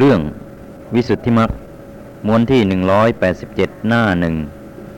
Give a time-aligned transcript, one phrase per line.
[0.00, 0.20] เรื่อง
[0.94, 1.50] วิสุทธิมรรค
[2.26, 2.60] มวนที่
[3.24, 4.34] 187 หน้าหนึ่ง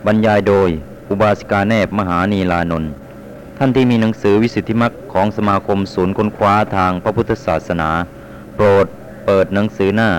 [0.05, 0.69] บรรยายโดย
[1.09, 2.91] อุบาสิกาแนบมหานีลานนท์
[3.57, 7.89] ท่านที่มีหนังสือวิสุทธิมรรคของสมาคมศูนย์ค้นคว้าทางพระพุทธศาสนา
[8.55, 8.85] โปรด
[9.25, 10.09] เปิดหนังสือหน้า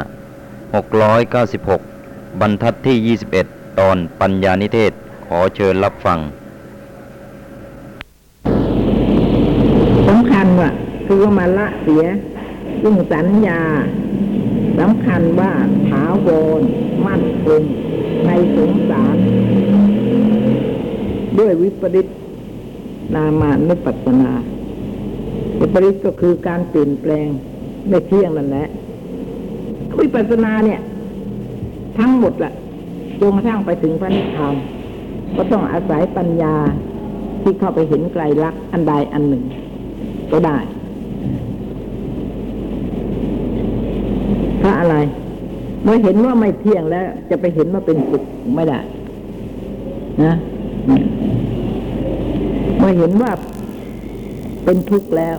[1.16, 4.92] 696 บรรทัดที่ 21 ตอนปัญญานิเทศ
[5.26, 6.18] ขอเชิญรับฟัง
[10.08, 10.70] สำคัญว่า
[11.06, 12.04] คือว่ามาละเสีย
[12.82, 13.60] ยิ่งสัญญา
[14.80, 15.52] สำคัญว่า
[15.88, 16.28] ถาว
[16.60, 16.62] ร
[17.06, 17.62] มั่นคง
[18.26, 19.16] ในสงสาร
[21.38, 22.06] ด้วยวิปริต
[23.14, 24.32] นามานุปัสนา
[25.60, 27.28] วิปริตก็คือการเปลี่ยนแปลง
[27.88, 28.68] ไม่เที่ยงนั่นแหละ
[30.00, 30.80] วิปัสนาเนี่ย
[31.98, 32.52] ทั้งหมดแหละ
[33.20, 34.54] จนกระทั่งไปถึงพระนิพพาน
[35.36, 36.54] ก็ต้องอาศัยปัญญา
[37.42, 39.44] ที่เข้าไปเห็นไกลลักษณ์อันใดอันหนึ่ง
[40.32, 40.58] ก็ได้
[44.58, 44.96] เพราะอะไร
[45.79, 48.22] เมื่อเห็นว่าไม่เที่ยงแล้ว จะไปเห็นว่าเป็นสุข
[48.54, 48.80] ไม่ได้
[50.24, 50.34] นะ
[52.78, 53.30] เมื่อเห็นว่า
[54.64, 55.36] เป็นทุกข์แล้ว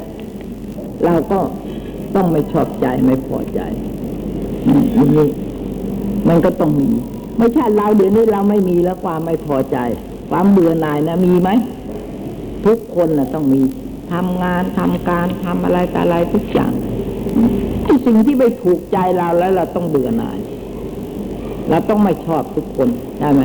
[1.05, 1.39] เราก็
[2.15, 3.59] ต้องไม่ชอบใจไม่พอใจ
[5.15, 5.27] นี้
[6.27, 6.89] มันก็ต้องมี
[7.37, 9.77] ไม่ใช่เราเดี๋ยวนี้เราไม่มีแล้วความไม่พอใจ
[10.29, 11.49] ความเบื่อหน่ายนะมีไหม
[12.65, 13.61] ทุกคนนะต้องมี
[14.11, 16.73] ทำงานทำการทำอะไรแต่อะไรทุกอย่าง
[18.05, 20.39] สิ่งที่ไม่ถูกใจเราแล้วเราต้องเบื่อหน่าย
[21.69, 22.89] เราต้องไม่ชอบทุกคน
[23.19, 23.43] ได้ไหม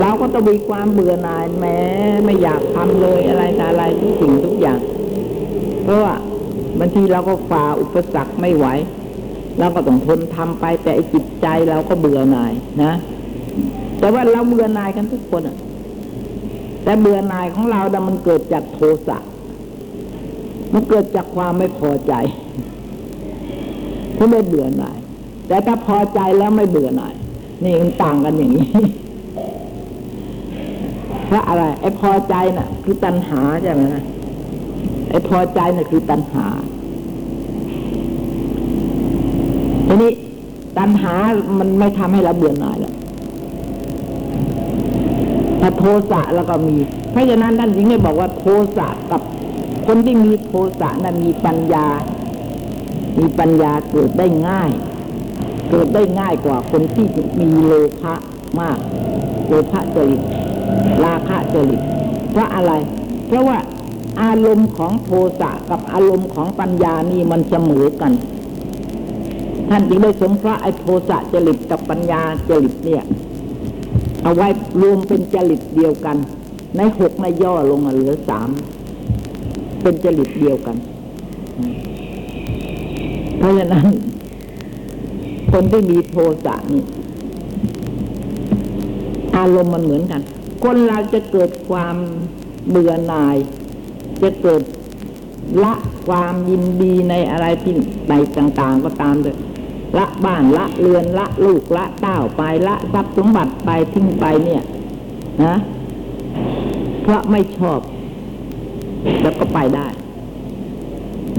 [0.00, 1.78] เราก็ต้องมีความเบื่อหน่ายแม้
[2.24, 4.80] ไม่อยากทำเลยอะไรแต่อะไรทุกสิ่งทุกอย่าง
[5.84, 6.14] เพราะว่า
[6.78, 8.66] บางทีเราก็ฝ่าอุปสรรคไม่ไหว
[9.58, 12.52] เราก็ต้องทนทำไปแต่จิตใจเราก็เบื่อหน่าย
[12.82, 12.92] นะ
[13.98, 15.56] แต่ว่าเราเบื่อหน่ายกันทุกคนอะ
[16.84, 19.18] แต่เบื่อหน่ายของเราดมันเกิดจากโทสะ
[20.74, 22.12] มันเกิดจากความไม่พอใจ
[24.22, 24.98] ที่ไม่เบื่อหน่าย
[25.48, 27.14] แต่ถ้าพอใจแล้วไม่เบื่อหน่าย
[27.64, 28.66] นี่มันต่างกันอย่างนี้
[31.26, 34.02] เพราะอะไร ไอ้พอใจน่ะ คือตัณหาใช่ไหมนะ
[35.10, 36.46] ไอ้พอใจน่ะคือตัณหา
[39.86, 40.12] ทีนี้
[40.78, 41.14] ตัณหา
[41.58, 42.94] มันไม่ทำให้เราเบื่อหน่ายหรอก
[45.60, 46.76] ถ้าโทสะแล้วก็มี
[47.10, 48.44] เพราะฉะนั้นท่านจึงได้บอกว่าโท
[48.78, 49.20] สะกับ
[49.86, 51.86] คนที่มีโทสะนั้นมีปัญญา
[53.18, 54.70] มีปัญญาเกิดได้ง่าย
[55.70, 57.06] เกิดได้ง่ายกว่าคนที่
[57.40, 58.14] มีโลภะ
[58.60, 58.78] มาก
[59.48, 60.22] โลภะจริต
[61.04, 61.80] ราคะจริต
[62.30, 62.72] เพราะอะไร
[63.26, 63.58] เพราะว่า
[64.22, 68.12] อารมณ์ของโทสะกับอารมณ์ของปัญญานี่มันเสมอกัน
[69.68, 73.04] ท่านจึงได้สงเคราะห์ไอ้โทสะจริตกับปัญญาจริตเนี่ย
[74.22, 74.48] เอาไว้
[74.80, 76.16] รวมเป็นจริตเดียวกัน
[76.76, 78.48] ในหกในย่อลงมาเหลือสาม
[79.82, 80.76] เป็นจริตเดียวกัน
[83.42, 83.86] เพราะฉะนั้น
[85.52, 86.14] คนที่มีโท
[86.44, 86.84] สะนี่
[89.36, 90.20] อารมณ์มันเหมือนกัน
[90.64, 91.96] คนเราจะเกิดความ
[92.68, 93.36] เบื่อหน่าย
[94.22, 94.62] จะเกิด
[95.64, 95.74] ละ
[96.08, 97.74] ความยินดีในอะไรที่
[98.10, 99.36] ในต่างๆก็ตามเลย
[99.98, 104.62] ละบ้านละเรือนละลูกละเต้าไปละทรัพย์สมบัติไปทิ้งไปเนี่ย
[105.44, 105.56] นะ
[107.02, 107.80] เพราะไม่ชอบ
[109.22, 109.86] แล้วก็ไปได้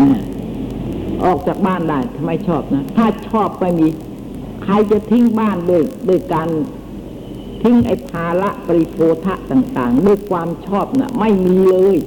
[0.01, 0.32] นะ
[1.25, 3.87] ออกจากบ้านได้ทำไมชอบนะ ถ้าชอบไม่มี
[4.63, 6.49] ใครจะทิ้งบ้านด้วยด้วยการ
[7.61, 11.97] ทิ้งไอ้ภาระปริโภทะต่างๆ ด้วยความชอบนะ่ะ ไม่มีเลย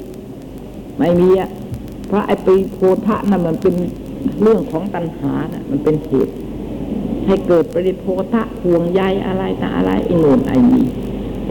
[0.98, 1.50] ไม่มีอะ
[2.06, 3.74] เพราะไอ้ปริโภทะนั่นมันเป็น
[4.42, 6.34] เรื่องของตัณหานะมันเป็นเหตุ
[7.26, 10.86] ให้เกิดปริโภทะห่วงใยอะไรต่อะไรไอ้โน่นไอ้นี่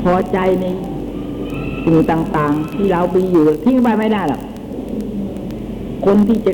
[0.01, 0.65] พอใจใน
[1.83, 4.41] สิ่งต่าง ๆ ที่เราไปอยู่ทิ้งไปไม่ได้หรอก
[6.05, 6.53] คนที่จะ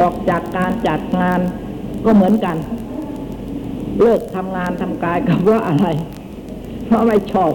[0.00, 1.40] ออกจากการจัดงาน
[2.04, 2.56] ก็เหมือนกัน
[4.00, 5.88] เลิกทำงานทำการกับว่าอะไร
[6.86, 7.52] เพราะไม่ชอบ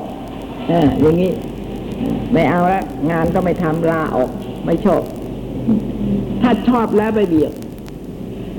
[0.71, 1.31] ออย่างนี้
[2.33, 4.29] ไม่เอาแล้วงานก็ไม่ทำลาออก
[4.65, 5.01] ไม่ชอบ
[6.41, 7.53] ถ้าชอบแล้วไม่เบียด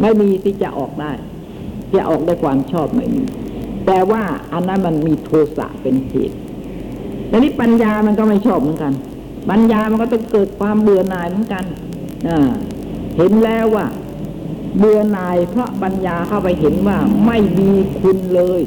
[0.00, 1.12] ไม่มีที่จะออกได้
[1.94, 3.22] จะออกได้ความชอบไม่มี
[3.86, 4.22] แต่ว่า
[4.52, 6.36] อันนั้นมันมีโทสะเป็นเหตุ
[7.28, 8.92] แต่นี้ปัญญามันก็ไม่ชอบเหมือนกัน
[9.50, 11.64] ปัญญามันก็ต้องเกิดความเบื่อหน่ายเหมือนกัน
[12.28, 12.50] อ่า
[13.20, 13.86] เห็นแล้วว่า
[14.78, 17.70] เบื่อนายเพราะปัญญาเข้าไปเห็นว่าไม่มี
[18.00, 18.60] คุณเลย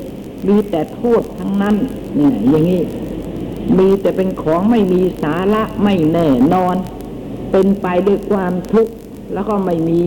[0.48, 1.76] มีแต่โทษทั้งนั้น
[2.16, 2.82] เนี่ย อย่างนี้
[3.78, 6.76] มีแต่เป็นของไม่มีสาระไม่แน่นอน
[7.52, 8.94] เป็นไปด้วยความทุกข์
[9.34, 10.02] แล้วก็ไม่มี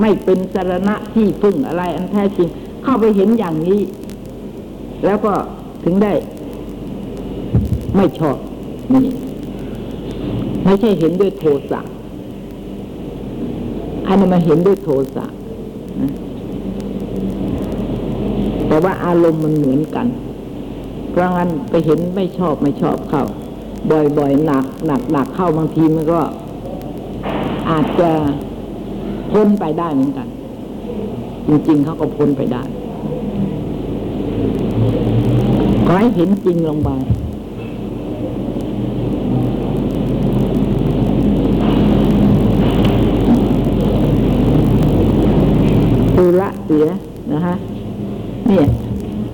[0.00, 2.48] ไม่เป็นสารณะที่พึ่งอะไรอันแท้จริง
[2.82, 3.80] เข้าไปเห็นอย่างนี้
[5.04, 5.32] แล้วก็
[5.84, 6.12] ถึงได้
[7.96, 8.36] ไม่ชอบ
[8.92, 9.06] นี่
[10.64, 11.80] ไม่ใช่เห็นด้วยโทสะ
[14.06, 15.26] อันนี้มาเห็นด้วยโทสะ
[16.00, 16.10] นะ
[18.68, 20.06] แต่ว่าอารมณ์มันเหมือนกัน
[21.10, 23.24] เพราะงั้นไปเห็นไม่ชอบไม่ชอบเข้า
[24.18, 26.20] บ่อยๆหนักหนักหนักเข้าบางทีมันก็
[27.70, 28.10] อาจจะ
[29.32, 30.28] พ้นไปได้เหมือนกัน
[31.48, 32.62] จริงๆเขาก็พ้นไปได้
[35.86, 36.90] ขอให้เห็นจริงลงไป
[46.14, 46.86] คือละ เสีย
[47.32, 47.54] นะฮะ
[48.46, 48.64] เนี่ย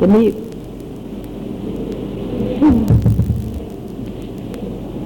[0.01, 0.23] จะมี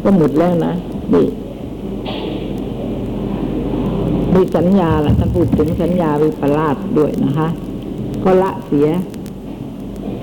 [0.02, 0.72] ก็หมดแล้วนะ
[1.14, 1.26] นี่
[4.34, 7.48] มีสัญญาละท่านพูดถึงสัญญาวิปลาสด้วยนะคะ
[8.24, 8.88] ก็ละเสีย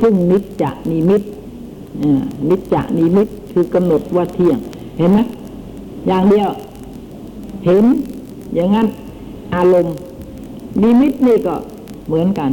[0.02, 1.22] ซึ่งนิจจะนิมิต
[2.50, 4.58] นิจจะนิมิตคือกำหนดว่าเที่ยง
[4.98, 5.20] เห็นไหม
[6.08, 6.50] อย่างเดียว
[7.66, 7.84] เห็น
[8.56, 8.88] อย่างนั้น
[9.56, 9.96] อารมณ์
[10.82, 11.56] นิมิตนี่ก็
[12.12, 12.52] เหมือนกัน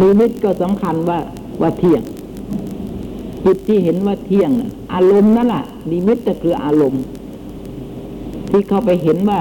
[0.00, 1.18] นิมิตก็สำคัญว่า
[1.60, 2.02] ว่าเที่ยง
[3.44, 4.50] จิตที่เห็นว่าเที่ยง
[4.94, 7.02] อารมณ์นั่นแหละนิมิตก็คืออารมณ์
[8.50, 9.40] ที่เข้าไปเห็นว่า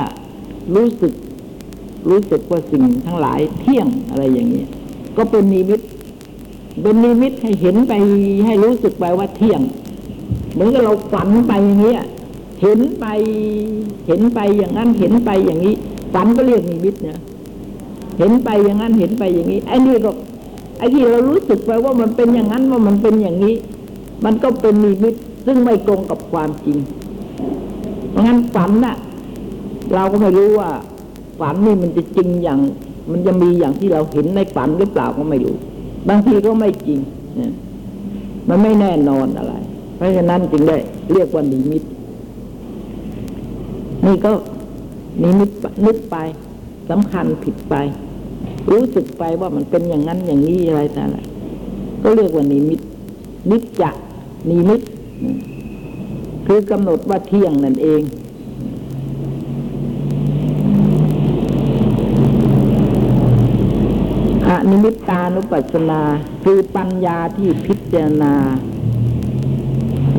[0.76, 1.14] รู้สึก
[2.10, 4.64] รู้สึกว่าสิ่งทั้งหลายเที่ยงอะไรอย่างนี้
[5.18, 5.82] ก็เป็นนิมิต
[6.82, 7.94] เป็นนิมิตให้เห็นไป
[8.46, 9.62] ให้รู้สึกไปว่าเที่ยง
[10.54, 11.96] เหมือนกับเราฝันไปอย่างนี้
[12.62, 13.06] เห็นไป
[14.08, 15.76] เห็นไปอย่างนั้นเห็นไปอย่างนี้
[16.14, 17.20] ฝันก็เรียกนิมิตเนี่ย
[18.18, 20.12] เห็นไปอย่างนั้นเห็นไปอย่างนี้ไอ้นี่ก็
[20.78, 23.54] ไอ้ที่เรารู้สึกไปว่ามันเป็นอย่างนั้นว่ามันเป็นอย่างนี้
[24.26, 25.16] มันก็เป็นนิมิต
[25.46, 26.78] ซึ่งไม่ตรงกับความจริง
[28.10, 28.96] เพราะงั้นฝันน่ะ
[29.94, 30.70] เราก็ไม่รู้ว่า
[31.40, 32.60] ฝันนี่มันจะจริงอย่าง
[33.12, 35.56] มันจะมีอย่างที่เราเห็นในฝันหรือเปล่าก็ไม่รู้
[36.10, 37.00] บางทีก็ไม่จริง
[37.38, 37.52] เนี่ย
[38.50, 39.54] มันไม่แน่นอนอะไร
[39.96, 40.78] เพราะฉะนั้นจึงได้
[41.14, 41.84] เรียกว่านิมิต
[44.06, 44.32] นี่ก็
[45.22, 45.50] นิมิต
[45.86, 46.18] นึกไป
[46.90, 47.76] สำคัญผิดไป
[48.72, 51.18] รู้สึกไปว่ามันเป็นอย่างนั้นอย่างนี้อะไรแต่อะไร
[52.04, 52.80] ก็เรียกว่านิมิต
[53.50, 53.92] นิจจะ
[54.50, 54.82] นิมิต
[56.48, 58.02] คือกำหนดว่าเที่ยงนั่นเอง
[64.48, 66.02] อนิมิตตานุปัสสนา
[66.44, 68.34] คือปัญญาที่พิจารณา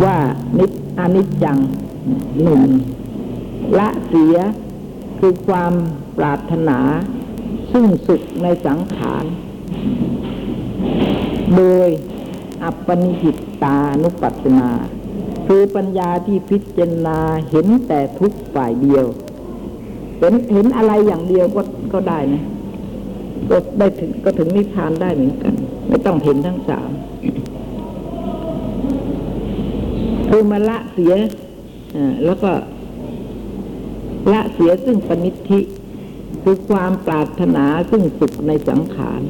[0.05, 0.17] ว่า
[0.59, 1.59] นิจอนิจจัง
[2.43, 2.63] หนึ่ง
[3.79, 4.37] ละเสีย
[5.19, 5.73] คือความ
[6.19, 6.79] ปรารถนา
[7.79, 9.25] ซึ่งสุขในสังขาร
[11.57, 11.89] โดย
[12.65, 14.71] อัปปนิหิตตานุปัสสนา
[15.47, 17.19] คือปัญญาที่พิจารณา
[17.51, 19.07] เห็นแต่ทุกฝ่ายเดียว
[20.19, 21.63] เห็นเห็นอะไรอย่างเดียวก็
[21.93, 22.43] ก็ได้นะ
[23.51, 25.55] ก็ได้ถึงก็ถึงนิพพานได้เหมือนกัน
[25.89, 26.91] ไม่ต้องเห็นทั้งสาม
[30.29, 31.13] คือมาละเสีย
[31.97, 32.51] อ่าแล้วก็
[34.33, 35.61] ละเสียซึ่งปณิธิ
[36.49, 39.21] คือความปรารถนาซึ่งสุขในสังขาร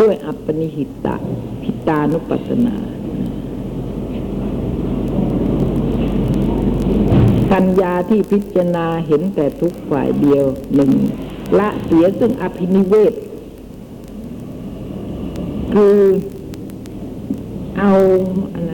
[0.00, 1.16] ด้วยอัปปนิหิตตะ
[1.62, 2.76] พิตานุปัสสนา
[7.52, 10.92] ปัญญาที่พิจารณาเห็นแต่ทุกฝ่ายเดียวหนึ่ง
[11.58, 13.14] ละเสียซึ่งอภินิเวศ
[15.74, 15.98] คือ
[17.78, 17.92] เอา
[18.54, 18.72] อะไร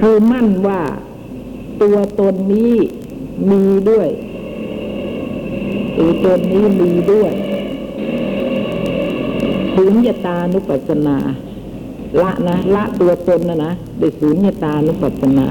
[0.00, 0.82] คือมั่นว่า
[1.82, 2.74] ตัวตนนี้
[3.50, 4.10] มีด้วย
[5.98, 7.30] ตัวตนนี้มีด้วย
[9.74, 11.16] สุญญตานุปัสสนา
[12.20, 15.46] ละนะละตัวตนนะนะด้วยสุญญตานุปัสสนา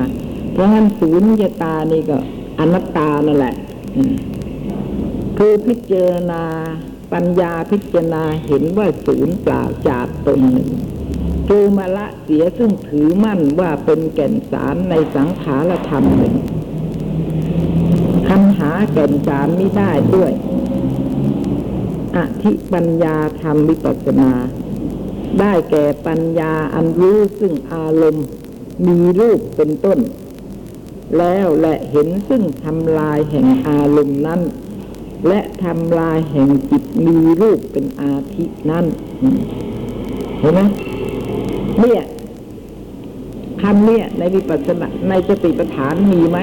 [0.54, 2.18] เพราะงั้นสุญญตานี่ก็
[2.60, 3.56] อนัตตานั่นแหละ
[5.38, 6.44] คือพิจารณา
[7.14, 10.70] ปัญญาพิจารณาเห็นว่าศูนย์เปล่าจากตนหนึ่ง
[11.48, 16.36] คือมาละเสียซึ่งถือมั่นว่าเป็นแก่นสารในสังขารธรรมหนึ่ง
[18.92, 20.32] แก่นสารไม่ได้ด้วย
[22.18, 24.32] อธิปัญญาธรรมวิปัสสนา
[25.40, 28.26] ได้แก่ปัญญาอันรู้ซึ่งอารมณ์
[28.88, 30.00] มีรูปเป็นต้น
[31.18, 34.42] แล้วและเห็นซึ่งทำลายแห่งอารมณ์นั้น
[35.28, 38.86] และทำลายแห่งจิตมีรูปเป็นอาทินั้น
[40.40, 40.62] เห็นไหม
[41.80, 42.02] เนี่ย
[43.62, 46.40] คำเนี่ยในวิปัสสนาในสติปัฏฐานมีไหม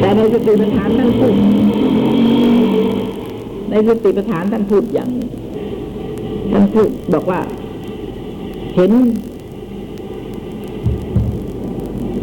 [0.00, 1.34] แต่ใน สติปัฏฐานท่านพูด
[3.70, 5.30] ในสติปัฏฐานท่านพูดอย่างนึ่ง
[6.52, 7.40] ท่านพูดบอกว่า
[8.76, 8.92] เห็น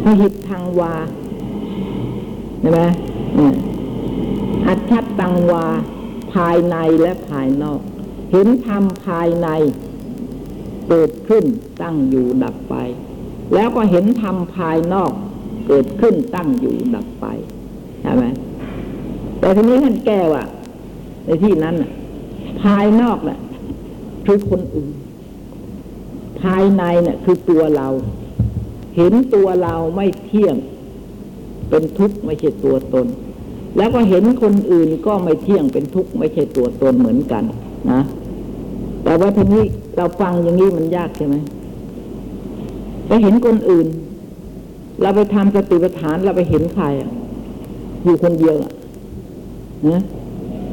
[0.04, 0.94] พหิตทางวา
[2.60, 2.80] ใช่ไหม
[4.66, 5.66] อัจฉตังวา
[6.34, 7.80] ภายในและภายนอก
[8.32, 9.48] เห็นธรรมภายใน
[10.88, 11.44] เกิดขึ้น
[11.82, 12.74] ตั้งอยู่ดับไป
[13.54, 15.12] แล้วก็เห็นธรรมภายนอก
[15.66, 17.26] เกิดขึ้นตั้งอยู่ดับไป
[18.08, 18.26] ช่ไหม
[19.40, 20.44] แต่ทีนี้ท่านแก้ว่า
[21.24, 21.90] ในที่นั้นน่ะ
[22.62, 23.38] ภายนอกน่ะ
[24.26, 24.90] คือคนอื่น
[26.40, 27.88] ภายในน่ะ คือตัวเรา
[28.96, 30.56] เห็นตัวเราไม่เที่ยง
[31.70, 33.06] เป็นทุกข์ไม่ใช่ตัวตน
[33.76, 37.44] แล้วก็เห็นคนอื่นก็ไม่เที่ยงเป็นทุกข์ไม่ใช่ตัวตนเหมือนกัน
[37.90, 38.00] นะ
[39.04, 39.64] แต่ว่าทีนี้
[39.96, 41.36] เราฟังอย่างนี้มันยากใช่ไหม
[43.06, 43.86] ไปเห็นคนอื่น
[45.02, 47.10] เราไปทำสติปัฏฐานเราไปเห็นใครอะ
[48.04, 48.72] อยู่คนเดียวอะ
[49.90, 50.02] นะ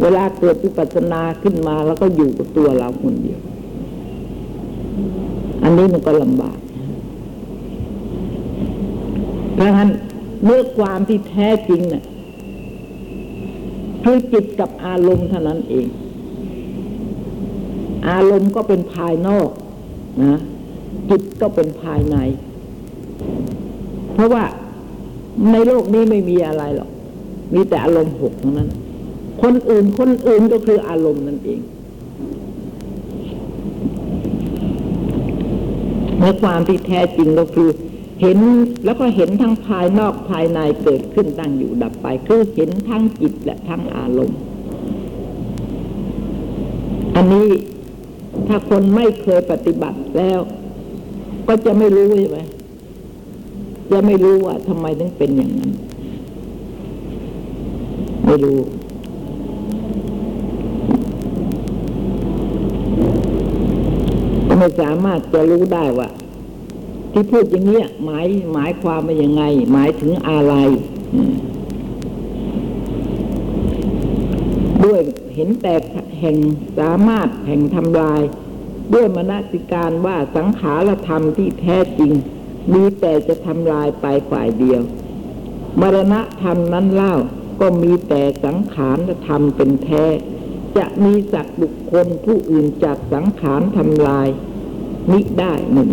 [0.01, 3.39] เวลาเกิดวิปัสสนาขึ้นมาแล้วก็อยู่กับตัวเราคนเดียว
[5.63, 6.58] อันนี้มันก็ลำบาก
[9.53, 9.89] เพราะฉะนั้น
[10.46, 12.03] เมื่อความที่แท้จริงเนี่ย
[14.03, 15.88] คือจิตกับอารมณ์เท่านั้นเอง
[18.10, 19.50] อารมณ์ก็เป็นภายนอก
[20.24, 20.39] นะ
[21.10, 22.17] จิตก็เป็นภายใน
[24.13, 24.44] เพราะว่า
[25.51, 26.91] ในโลกนี้ไม่มีอะไรหรอก
[27.54, 28.70] มีแต่อารมณ์หกนั้น
[29.42, 31.62] คนอื่นคนอื่นก็คืออารมณ์นั่นเอง
[36.18, 37.70] เมื่อความที่แท้จริงก็คือ
[38.22, 38.38] เห็น
[38.86, 44.40] แล้วก็เห็นทั้งภายนอกภายในเกิดขึ้นตั้งอยู่ดับไป คือเห็นทั้งจิตและทั้งอารมณ์
[47.16, 47.48] อันนี้
[48.48, 50.40] ถ้าคนไม่เคยปฏิบัติแล้ว
[51.48, 52.40] ก็จะไม่รู้ใช่ไหม
[53.92, 55.72] จะไม่รู้ว่าทำไมถึงเป็นอย่างนั้น
[58.25, 58.60] ไม่รู้
[64.58, 66.10] ไม่สามารถจะรู้ได้ว่า
[67.12, 70.53] ที่พูดอย่างเนี้ยหมายหมายความว่ายังไง หมายถึงอะไร
[74.86, 75.01] ด้วย
[75.36, 75.75] เห็นแต่
[76.20, 76.38] แห่ง
[76.79, 78.22] สามารถแห่งทำลาย
[78.94, 82.12] ด้วยมนสิการว่าสังขารธรรมที่แท้จริง
[82.74, 84.82] มีแต่จะทำลายไปฝ่ายเดียว
[85.82, 87.15] มรณะธรรมนั้นเล่า
[87.60, 88.98] ก็มีแต่สังขาร
[89.28, 90.06] ธรรมเป็นแท้
[90.78, 94.28] จะมีสัตว์บุคคลผู้อื่นจากสังขารทำลาย
[95.12, 95.90] มิได้หนึ่ง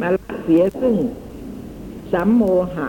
[0.00, 0.94] มาละเสียซึ่ง
[2.12, 2.42] สัมโม
[2.74, 2.86] หะ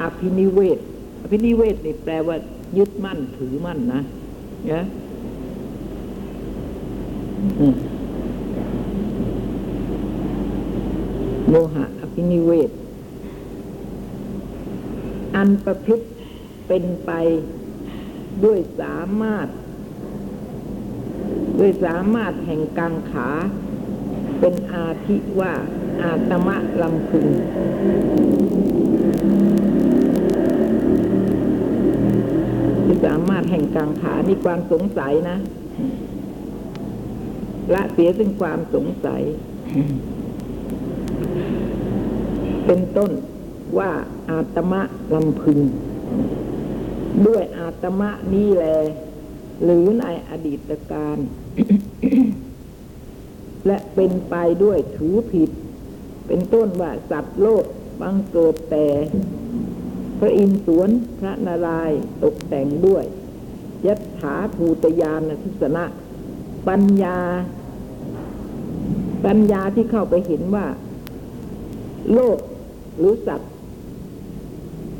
[0.00, 0.78] อภินิเวศ
[1.22, 2.36] อภินิเวศนี่แปลว่า
[2.76, 4.00] ยึดมั่นถือมั่นนะ
[4.72, 4.82] นะ
[11.48, 12.70] โมหะอภินิเวศ
[15.36, 16.06] อันประพฤติ
[16.66, 17.10] เป็นไป
[18.44, 19.48] ด้วยสามารถ
[21.58, 23.28] ด้วยสามารถแห่งกังขา
[24.40, 25.52] เป็นอาทิว่า
[26.02, 27.26] อาตมะลำพึง
[32.86, 35.36] ด้วยสามารถแห่งกังขานี่ความสงสัยนะ
[37.74, 39.22] ละเสียซึ่งความสงสัย
[42.66, 43.10] เป็นต้น
[43.78, 43.90] ว่า
[44.30, 44.82] อาตมะ
[45.14, 45.60] ลำพึง
[47.26, 48.66] ด้วยอาตมะนี้แล
[49.64, 51.18] หรือในอดีตการ
[53.66, 55.50] และเป็นไปด้วยถือผิด
[56.26, 57.64] เป็นต้นว่าสัตว์โลก
[58.00, 58.86] บังเกิดแต่
[60.18, 63.04] พระอินทร์สวนพระนารายณ์ตกแต่งด้วย
[63.86, 65.84] ยัตถาภูตยานทิสนะ
[66.68, 67.18] ปัญญา
[69.24, 70.66] ปัญญาที่เข้าไปเห็นว่า
[72.14, 72.38] โลก
[72.98, 73.52] หรือสัตว์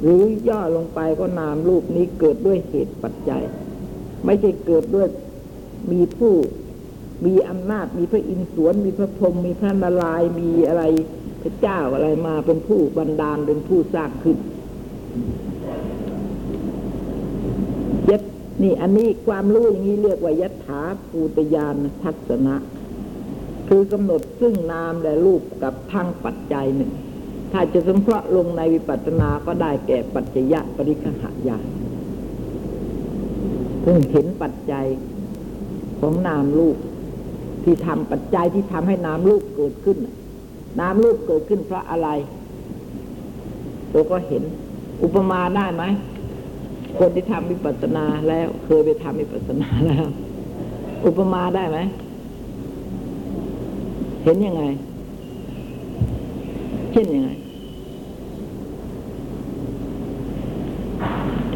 [0.07, 3.43] หรือย่อลงไปก็นามรูปนี้เกิดด้วยเหตุปัจจัย
[4.25, 5.09] ไม่ใช่เกิดด้วย
[5.93, 6.33] มีผู้
[7.27, 10.83] มีอำนาจมีพระอินทร์สวน มีพระพรหมมีพระนารายณ์มีอะไร
[11.43, 14.37] พระเจ้าอะไรมาเป็นผู้บันดาลเป็นผู้สร้างขึ้น
[18.11, 18.23] ยัต
[18.63, 22.57] นี่อันนี้ความรู้อย่างนี้เรียกว่ายัตถาภูตยานทัศนะ
[23.69, 26.93] คือกำหนดซึ่งนามและรูปกับทั้งปัจจัยหนึ่ง
[27.53, 31.67] ถ้าจะสงเคราะห์ลงในวิปัสสนาก็ได้แก่ปัจจยะปริคหายาน
[33.83, 34.87] เพิ่งเห็นปัจจัย
[36.01, 36.77] ของนามรูป
[37.65, 39.99] ที่ทำปัจจัยที่ทำให้นามรูปเกิดขึ้น
[40.81, 42.09] นามรูปเกิดขึ้นเพราะอะไร
[43.93, 44.43] ตัวก็เห็น
[45.03, 45.85] อุปมาได้ไหม
[46.99, 50.07] คนที่ทำวิปัสสนาแล้วเคยไปทำวิปัสสนาแล้ว
[51.07, 51.79] อุปมาได้ไหม
[54.25, 54.63] เห็นยังไง
[56.97, 57.31] เช่นยังไง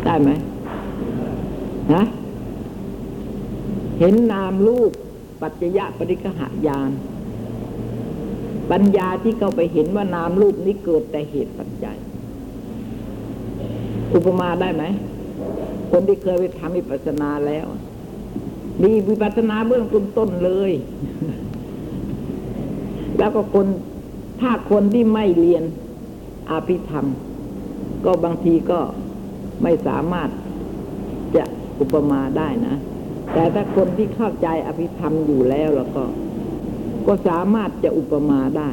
[0.05, 0.31] ได้ไหม
[1.95, 2.05] นะ
[3.99, 4.93] เห็นนามรูป
[5.43, 6.91] ปัจจยะปริกหายาน
[8.71, 11.97] ปัญญาที่เข้าไปเห็นว่านามรูปนี้เกิดแต่เหตุปัจจัย
[14.15, 14.85] อุปมาได้ไหม
[15.91, 17.67] คนที่เคยไปทำวิปัสสนาแล้ว
[18.83, 19.85] มีวิปัสสนาเบื้อง
[20.19, 20.73] ต้นเลย
[23.19, 23.67] แล้วก็คน
[24.41, 25.65] ถ้าคนที่ไม่เรียน
[26.51, 27.07] อภิธรรม
[28.05, 28.81] ก็บางทีก็
[29.63, 30.29] ไม่สามารถ
[31.37, 31.45] จะ
[31.81, 32.75] อุปมาได้นะ
[33.33, 36.05] แต่ถ้าคนที่เข้าใจอภิธรรมอยู่แล้วแล้วก็
[37.07, 38.71] ก็สามารถจะอุปมาได้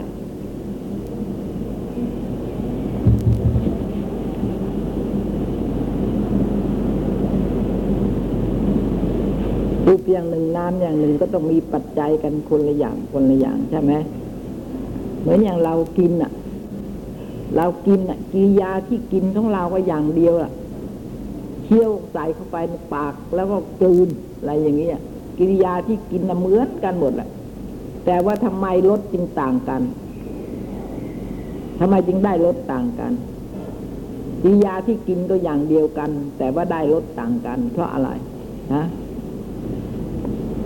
[9.87, 13.93] รูปอย่างหนึ่งน้ำอย่างหนึ่งก็ต้องมีปัจจัยกันคนละอย่างคนละอย่างใช่ไหม
[15.27, 16.31] เหมือนอย่างเรากินอะ
[17.57, 20.51] เรากินอะกิริยาที่กินของเราก็อย่างเดียวอะ
[21.63, 25.01] เคี้ยวใส่เข้าไปในปากแล้วก็กลืนอะไรอย่างเงี้ย
[25.37, 27.29] กิริยาที่กินน่ะเหมือนกันหมดแหละ
[28.05, 29.81] แต่ว่าทำไมรสจึงต่างกัน
[31.79, 33.13] ทำไมจึงได้รสต่างกัน
[34.41, 38.09] กิริยาที่กินก็อย่างเดียวกัน แต่ว่าได้รสต่างกัน เพราะอะไร
[38.75, 38.85] ฮะ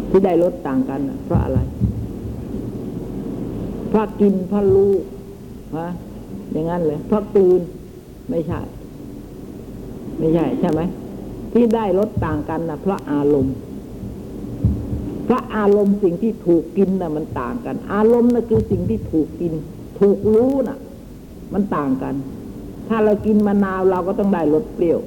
[0.09, 1.59] ที่ได้ลดต่างกัน เพราะอะไร
[3.91, 4.93] พราะกินเพราะรู้
[5.77, 5.87] ฮะ
[6.51, 7.61] อย่างนั้นเลยเพราะกลืน
[8.29, 8.59] ไม่ใช่
[10.19, 10.81] ไม่ใช่ใช่ไหม
[11.53, 13.55] ที่ได้ลดต่างกันนะเพราะอารมณ์
[15.25, 19.53] เพราะอารมณ์สิ่งที่ถูกกินน่ะ มันต่างกัน อารมณ์น่ะคือสิ่งที่ถูกกิน
[19.99, 20.79] ถูกรู้น่ะ
[21.53, 22.15] มันต่างกัน
[22.87, 24.99] ถ้าเรากินมะนาวเราก็ต้องได้รสเปรี้ยว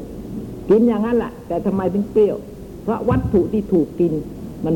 [0.71, 2.37] กินอย่างนั้นแหละแต่ทำไมถึงเปรี้ยว
[2.83, 4.13] เพราะวัตถุที่ถูกกิน
[4.65, 4.75] มัน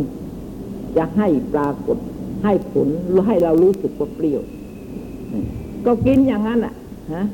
[0.96, 1.98] จะให้ปรากฏ
[2.44, 2.88] ให้ผล
[3.26, 4.42] ให้เรารู้สึกว่าเปรี้ยว
[5.86, 6.74] ก็กินอย่างนั้นแหละ
[7.14, 7.24] ฮะ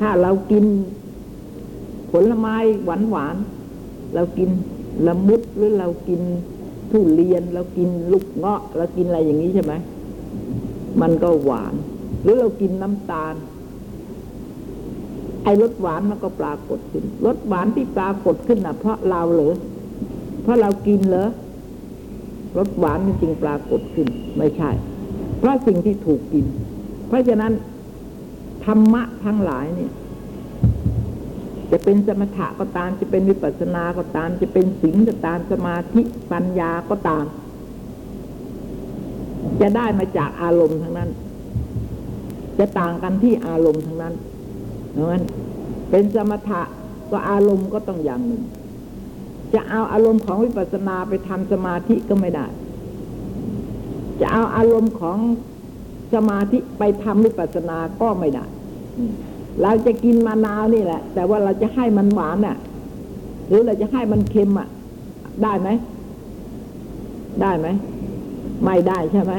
[0.00, 0.64] ถ้าเรากิน
[2.10, 4.50] ผลไม้หวานหวานๆเรากิน
[5.06, 6.20] ละมุดหรือเรากิน
[6.90, 9.72] ทุเรียนเรากินลูกเงาะเรากินอะไรอย่างนี้ใช่ไหม
[11.00, 11.74] มันก็หวาน
[12.22, 13.34] หรือเรากินน้ำตาล
[15.44, 19.54] ไอ้รสหวานมันก็ปรากฏขึ้นรสหวานที่ปรากฏขึ้นนะเพราะเราเหรอ
[20.42, 21.28] เพราะเรากินเหรอ
[22.56, 24.08] รสหวานมันจึงปรากฏขึ้น
[24.38, 24.70] ไม่ใช่
[25.38, 26.46] เพราะสิ่งที่ถูกกิน
[27.08, 27.52] เพราะฉะนั้น
[28.64, 29.92] ธรรมะทั้งหลายเนี่ย
[31.70, 36.02] จะเป็นสมถะก็ตาม จะเป็นวิปัสสนาก็ตาม จะเป็นสิงก็ตามสมาธิ
[36.32, 37.24] ปัญญาก็ตาม
[39.60, 41.10] จะได้มาจากอารมณ์ทั้งนั้น
[42.58, 44.14] จะต่างกันที่อารมณ์ทั้งนั้น
[44.92, 45.24] เพราะฉะนั้น
[45.90, 46.62] เป็นสมถะ
[47.10, 48.42] ก็อารมณ์ก็ต้องอย่างหนึ่ง
[49.56, 52.46] จะเอาอารมณ์ของวิปัสสนาไปทำสมาธิก็ไม่ได้
[54.20, 55.18] จะเอาอารมณ์ของ
[56.14, 58.44] สมาธิไปทำวิปัสสนาก็ไม่ได้
[59.62, 62.56] เราจะกินมะนาวนี่แหละ แต่ว่าเราจะให้มันหวานอะ
[63.46, 64.68] หรือเราจะให้มันเค็มอะ
[65.42, 65.68] ได้ไหม
[67.40, 67.66] ได้ไหม
[68.64, 69.34] ไม่ได้ใช่ไหม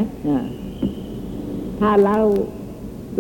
[1.80, 2.18] ถ้าเรา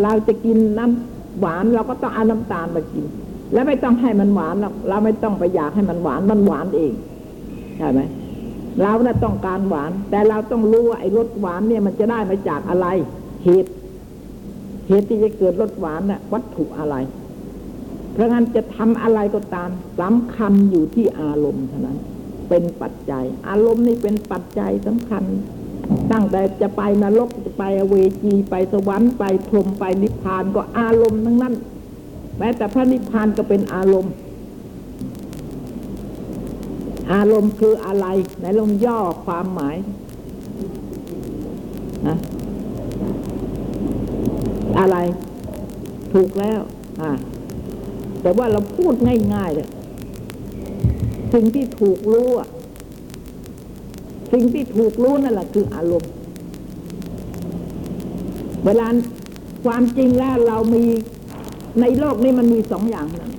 [0.04, 3.06] เราจะกินน้ำหวานเราก็ต้องเอาน้ำตาลมากิน
[3.54, 6.94] แล้วไม่ต้องให้มันหวานหรอกเราไม่ต้องไปอยากให้มันหวานมันหวานเอง
[7.78, 8.02] ใช่ไหม
[8.82, 12.88] เราน่ะต้องการหวาน แต่เราต้องรู้ว่าไอ้รสหวานเนี่ยมันจะได้มาจากอะไร
[13.44, 13.72] เหตุ
[14.88, 16.96] เหตุที่จะเกิดรสหวานน่ะ วัตถุอะไร
[18.14, 21.98] เพราะงั้นจะทำอะไรก็ตามสำคัญอยู่ที่อารมณ์เท่านั้น
[22.50, 25.24] เป็นปัจจัย อารมณ์นี่เป็นปัจจัยสำคัญ
[26.12, 31.54] ตั้งแต่จะไปนรกจะไปเวจีไปสวรรค์ไปพรมไปนิพพานก็อารมณ์ทั้งนั้น
[32.38, 34.14] แม้แต่พระนิพพานก็เป็นอารมณ์
[37.14, 38.06] อารมณ์คืออะไร
[38.40, 39.78] ไหนลองย่อความหมาย
[42.08, 42.18] นะ
[44.80, 44.98] อะไร
[46.14, 46.62] ถูกแล้ว
[47.02, 47.12] อ่า
[48.22, 48.94] แต่ว่าเราพูด
[49.34, 49.68] ง่ายๆเลย
[51.34, 52.30] สิ่งที่ถูกรู้
[54.32, 56.12] สิ่งที่ถูกรู้นั่นแหละคืออารมณ์
[58.66, 58.88] เวลา
[59.66, 60.86] ความจริงแล้วเรามี
[61.82, 63.32] ในโลกนี้มันมีสองอย่างนะ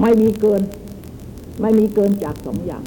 [0.00, 0.62] ไม่มีเกิน
[1.60, 2.82] ไม่มีเกินจากสองอย่าง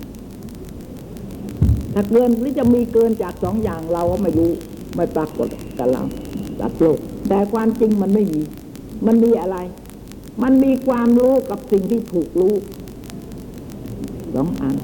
[1.94, 4.52] ถ้าเกินหรือจะมีเกินจากสองอย่างเราก็ไม่รู้
[4.96, 6.04] ไม่ปรากฏกับเรา
[6.62, 8.42] กับโลก แต่ความจริงมันไม่มี
[9.06, 9.58] มันมีอะไร
[10.44, 12.54] มันมีความรู้กับสิ่งที่ถูกรู้
[14.36, 14.76] สองอัน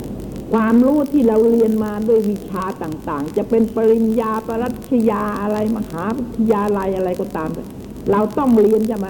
[0.57, 7.49] ความรู้ที่เราเรียนมาด้วยวิชาต่างๆ จะเป็นปริญญาปรัชญาอะไรมหาวิทยาลัยอะไรก็ตาม
[8.11, 9.07] เราต้องเรียนใช่ไหม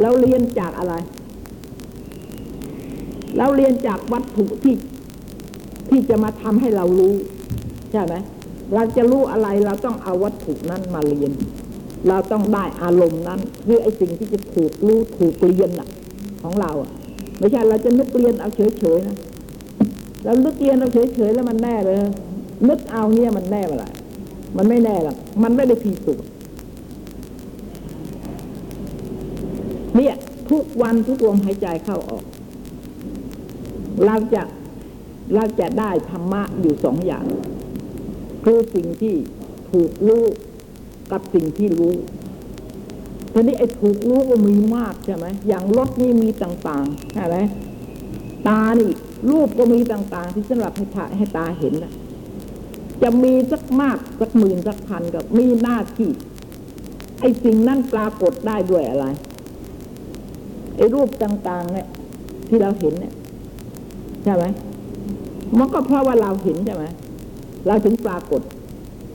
[0.00, 0.94] เราเรียนจากอะไร
[3.38, 4.74] เราเรียนจากวัตถุที่
[5.88, 7.14] ที่จะมาทำให้เรารู้
[7.92, 8.14] ใช่ไหม
[8.74, 11.32] เราจะรู้อะไรเราต้องเอาวัตถุนั้นมาเรียน
[12.08, 15.88] เราต้องได้อารมณ์นั้นคือไอ้สิ่งที่จะถูกรู้ถูกเรียนน่ะ
[16.42, 16.90] ของเราอะ
[17.38, 19.16] ไม่ใช่เราจะนึกเรียนเอาเฉยๆนะ
[20.24, 21.96] เรานึกเรียนเอาเฉยๆแล้วมันแน่เลย
[22.68, 23.90] นึกเอาเนี่ยมันแน่เมื่อไหร่
[24.56, 26.28] มันไม่แน่หรอกมันไม่ได้พิสูจน์
[29.96, 30.14] เนี่ย
[30.50, 32.24] ทุกวันทุกลมหายใจเข้าออก
[34.06, 34.42] เราจะ
[35.34, 37.24] เราจะได้ธรรมะอยู่สองอย่าง
[38.44, 39.14] คือสิ่งที่
[39.70, 40.24] ถูกรู้
[41.12, 41.94] กับสิ่งที่รู้
[43.32, 47.36] ทีนี้ไอ้ถูกรู้ก็มีมากใช่ไหมอย่างรถนี่มีต่างๆใช่ไหม
[48.46, 48.90] ตานี่
[49.30, 51.92] รูปก็มีต่างๆ ที่สำหรับให้ตาให้ตาเห็นนะ
[53.02, 56.10] จะมีสักมากสักหมื่นสักพันก็มีหน้าที่
[57.20, 59.06] ไอ้สิ่งนั้นปรากฏได้ด้วยอะไร
[60.76, 61.86] ไอ้รูปต่าง ๆ เนี่ย
[62.48, 63.12] ที่เราเห็นเนี่ย
[64.24, 64.44] ใช่ไหม
[65.58, 66.84] มันก็เพราะว่าเราเห็นใช่ไหม
[67.66, 68.40] เราถึงปรากฏ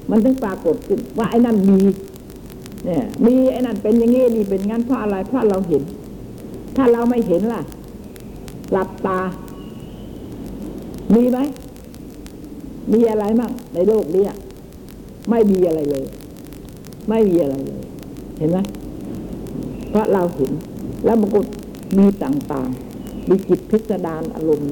[0.09, 1.79] มันถึงปรากฏขึ้น ว่าไอ้นั่นมี
[2.85, 5.81] เนี่ย มีไอ้นั่นเป็นอย่างงี้นี่เป็นงั้นเพราะอะไรเพราะเราเห็น
[6.75, 7.61] ถ้าเราไม่เห็นล่ะ
[8.71, 9.19] หลับตา
[11.15, 11.39] มีไหม
[12.93, 14.25] มีอะไรมั่งในโลกนี้
[15.29, 16.05] ไม่มีอะไรเลย
[17.09, 17.81] ไม่มีอะไรเลย
[18.37, 18.59] เห็นไหม
[19.89, 20.51] เพราะเราเห็น
[21.05, 21.39] แล้วมันก็
[21.97, 24.67] มีต่างๆ มีจิตพิสดารอารมณ์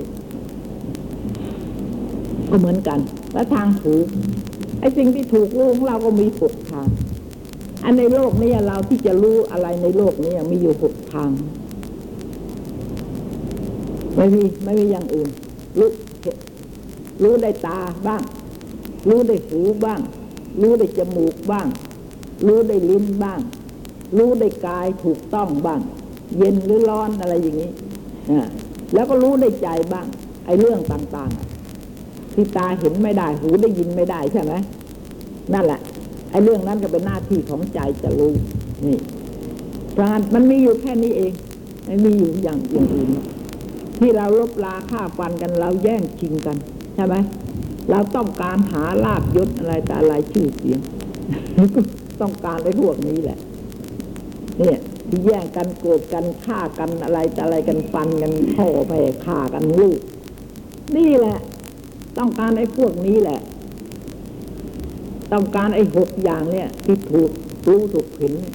[2.49, 2.99] ก็เหมือนกัน
[3.33, 4.05] แล้วทางถูก
[4.79, 6.87] ไอ้สิ่งที่ถูกรู้ของเราก็มีหกทาง
[7.83, 11.29] อันในโลกนี้เราที่จะรู้อะไรในโลกนี้มีอยู่หกทาง
[14.15, 15.29] ไม่มีไม่มีอย่างอื่น
[15.79, 15.89] รู้
[17.23, 18.21] รู้ได้ตาบ้าง
[19.09, 19.99] รู้ได้หูบ้าง
[20.61, 21.67] รู้ได้จมูกบ้าง
[22.47, 23.39] รู้ได้ลิ้นบ้าง
[24.17, 25.81] รู้ได้กายถูกต้องบ้าง
[26.37, 27.71] เย็นหรือร้อนอะไรอย่างนี้
[28.93, 30.05] แล้วก็รู้ได้ใจบ้าง
[30.45, 34.53] ไอ้เรื่องต่างๆ ที่ตาเห็นไม่ได้หูได้ยินไม่ได้ใช่ไหม
[35.53, 35.79] นั่นแหละ
[36.31, 38.33] ไอ้เรื่องนั้นก็เป็นหน้าที่ของใจจะรู้
[38.85, 38.97] นี่
[39.93, 41.33] เพราะฉะนั้นมันมีอยู่แค่นี้เอง
[41.85, 42.87] ไม่มีอยู่อย่างอื่น
[43.99, 46.57] ที่เราลบลาฆ่าฟันกันเราแย่งชิงกัน
[46.99, 47.15] ช่ไหม
[47.89, 50.79] เราต้องการหาลาบยศอะไรแต่อะไรชื่อเสียง
[52.21, 53.37] ต้องการไอ้พวกนี้แหละ
[54.59, 54.77] เนี่ย
[55.09, 59.99] ที่แย่งกันโกรธกันฆ่ากันอะไรแต่อะไรกันฟันกันพ่อแม่ฆ่ากันลูก
[60.97, 61.37] นี่แหละ
[62.17, 63.39] ต้องการไอ้พวกนี้แหละ
[65.31, 67.31] ต้องการไอ้หกอย่างเนี่ย ที่ถูก
[67.67, 68.53] รู้ถูกเห็นเนี่ย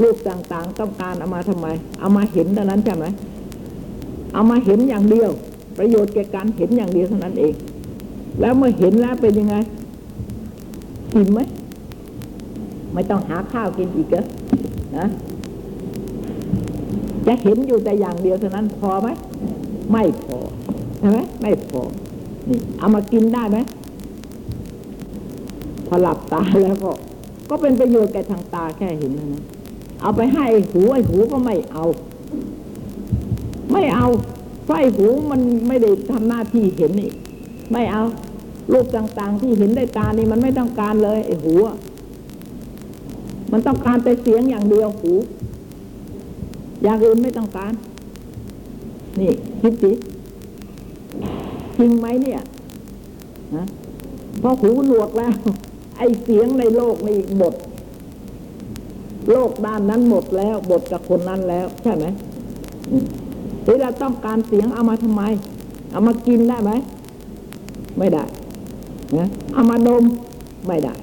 [0.00, 1.66] รูปต่างๆ ต้องการเอามาทำไม
[2.00, 3.06] เอามาเห็นเท่านั้นใช่ไหม
[4.34, 5.30] เอามาเห็นอย่างเดียว
[5.78, 7.54] ประโยชน์แก่การเห็นอย่างเดียวเท่านั้นเอง
[8.40, 9.56] แล้วเมื่อเห็นแล้วเป็นยังไง
[11.14, 11.40] อิ่มไหม
[12.92, 14.24] ไม่ต้องหาข้าวกินอีกเหรอ
[14.98, 15.06] นะ
[17.26, 19.08] จะเห็นอยู่แต่อย่างเดียวเท่านั้นพอไหม
[19.92, 20.38] ไม่พอ
[20.98, 21.80] ใช่ไหมไม่พอ
[22.48, 23.58] นี่เอามากินได้ไหม
[25.86, 26.90] พอหลับตาแล้วก็
[27.50, 29.42] ก็เป็นประโยชน์แก่ทางตาแค่เห็นนะ
[30.02, 31.84] เอาไปให้หูไอ้หูก็ไม่เอา
[33.72, 34.06] ไม่เอา
[34.66, 37.10] ไฟหูมันไม่ได้ทำหน้าที่เห็นนี่
[37.72, 38.02] ไม่เอา
[38.72, 41.54] รูปต่างๆ ที่เห็นได้ตานี่มันไม่ต้องการเลย ไอ้หู
[43.52, 45.12] มันต้องการแต่เสียงอย่างเดียวหู
[46.82, 47.72] อย่างอื่นไม่ต้องการ
[49.20, 49.92] นี่คิดสิ
[51.78, 52.40] จริงไหมเนี่ย
[53.56, 53.66] นะ
[54.42, 55.34] พอหูหนวกแล้ว
[55.98, 57.54] ไอ้เสียงในโลกนี่หมด
[59.32, 62.04] โลกด้านนั้นหมดแล้วหมดกับคนนั้นแล้ว ใช่ไหม
[63.64, 65.22] หรือเราต้องการเสียงเอามาทำไม
[65.92, 66.72] เอามากินได้ไหม
[67.98, 68.24] ไม่ได้
[69.18, 70.04] นะเอามาดม
[70.66, 70.94] ไม่ได้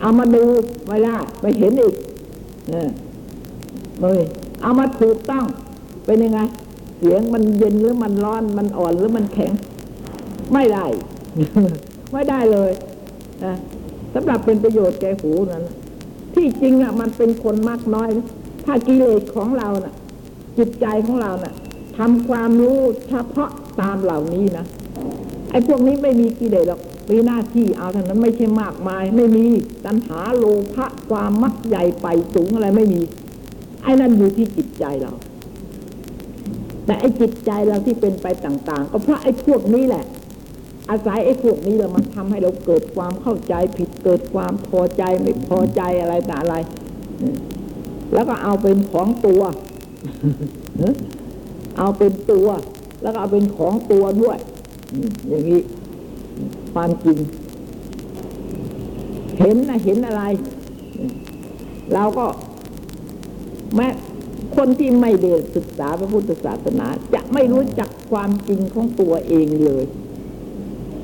[0.00, 0.44] เอามาดู
[0.88, 1.94] ไม่ได้ไม่เห็นอีก
[2.68, 2.88] เออ
[4.00, 4.20] เลย
[4.62, 5.44] เอามาถูกต้อง
[6.06, 6.40] เป็นยังไง
[6.98, 9.52] เสียงมันเย็นหรือมันร้อนมันอ่อนหรือมันแข็ง
[10.52, 10.84] ไม่ได้
[12.12, 12.70] ไม่ได้เลย
[13.44, 13.54] นะ
[14.14, 15.64] สำหรับเป็นประโยชน์แก่หูนั้น
[16.34, 18.08] ที่จริงอะ มันเป็นคนมากน้อย
[18.64, 19.94] ถ้ากิเลสของเราน่ะ
[20.58, 21.45] จิตใจของเราน่ะ
[21.96, 22.78] ทำความรู้
[23.08, 24.64] เฉพาะตามเหล่านี้นะ
[25.50, 26.80] ไอ้พวกนี้ไม่มีกิเลสหรอก
[27.10, 29.46] มีหน้าที่เอาเท่านั้นไม่ใช่มากมาย ไม่มี
[29.84, 33.02] ตัณหาโลภะความมักใหญ่ไปสูงอะไรไม่มี
[33.82, 35.12] ไอ้นั่นอยู่ที่จิตใจเรา
[36.86, 40.04] แต่ไอ้จิตใจเราที่เป็นไปต่าง ๆ ก็เพราะไอ้พวกนี้แหละ
[40.90, 46.54] อาศัยไอ้พวกนี้เรามันทำให้เราเกิดความเข้าใจผิดเกิดความพอใจไม่พอใจอะไรแต่อะไร
[48.12, 49.42] แล้วก็เอาเป็นของตัว
[51.76, 52.48] เอาเป็นตัว
[53.02, 54.38] แล้วก็เอาเป็นของตัวด้วย
[55.28, 55.60] อย่างนี้
[56.74, 57.18] ความจริง
[59.38, 60.22] เห็นนะเห็นอะไร
[61.94, 62.26] เราก็
[63.74, 63.88] แม้
[64.56, 69.84] คนที่ไม่ได้ศึกษาพระพุทธศาสนา จะไม่รู้จักความจริงของตัวเองเลย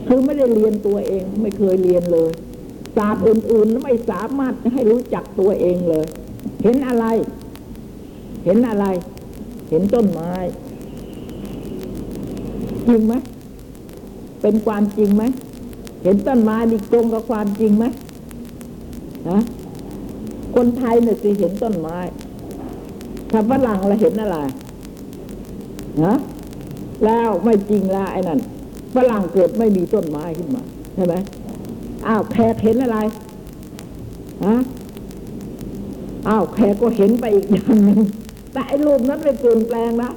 [0.07, 2.31] คือไม่ได้เรียนตัวเอง ไม่เคยเรียนเลย
[2.97, 6.07] ศาสตร์อื่นๆไม่สามารถให้รู้จักตัวเองเลย
[6.63, 7.07] เห็นอะไร
[8.45, 8.87] เห็นอะไร
[9.73, 10.33] เห็นต้นไม้
[12.89, 13.15] จริงไหม
[14.43, 15.23] เป็นความจริงไหม
[16.03, 17.85] เห็นต้นไม้นี่ตรงกับความจริงไหม
[19.29, 19.39] ฮะ
[20.55, 21.99] คนไทยเนี่ยสิเห็นต้นไม้
[23.31, 24.37] ถ้าฝรั่งเราเห็นอะไร
[26.05, 26.15] ฮะ
[27.05, 28.41] แล้วไม่จริงล้วไอ้นั่น
[28.95, 30.63] ฝรั่งเกิดไม่มีต้นไม้ขึ้นมา
[30.95, 31.15] ใช่ไหม
[32.07, 32.99] อ้าวแขกเห็นอะไร
[34.45, 34.57] ฮะ
[36.29, 38.01] อ้าวแขกก็เห็นไปอีกอย่างหนึ่ง
[38.53, 40.11] แต่ไอ้รูปนั้นไม่เปลี่ยนแปลงนะ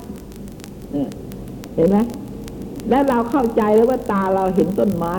[1.76, 1.98] เห็นไหม
[2.90, 5.16] แล้วเราเข้าใจแล้วว่าตาเราเห็นต้นไม้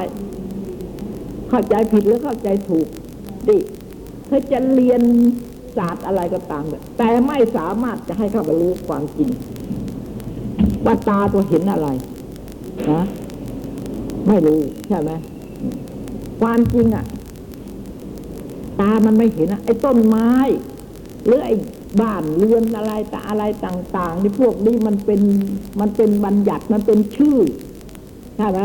[1.51, 2.87] เข้าใจผิดหรือเข้าใจถูก
[3.49, 3.59] ดิ
[4.27, 5.03] เธอจะเรียน
[5.77, 6.65] ศาสตร์อะไรก็ตาม
[6.99, 9.31] แต่ไม่สามารถจะให้เข้าไปรู้ความจริง
[10.85, 11.89] ว่าตาตัวเห็นอะไร
[12.91, 13.03] นะ
[14.27, 15.11] ไม่รู้ใช่ไหม
[16.41, 17.05] ความจริงอะ
[18.81, 20.31] ตามันไม่เห็นอะไอ้ต้นไม้
[21.27, 21.55] หรือไอ้
[22.01, 25.21] บ้านเรือนอะไรแต่อะไรต่างๆนี่พวกนี้มันเป็น
[25.81, 27.39] มันเป็นบัญญัติมันเป็นชื่อ
[28.37, 28.61] ใช่ไหม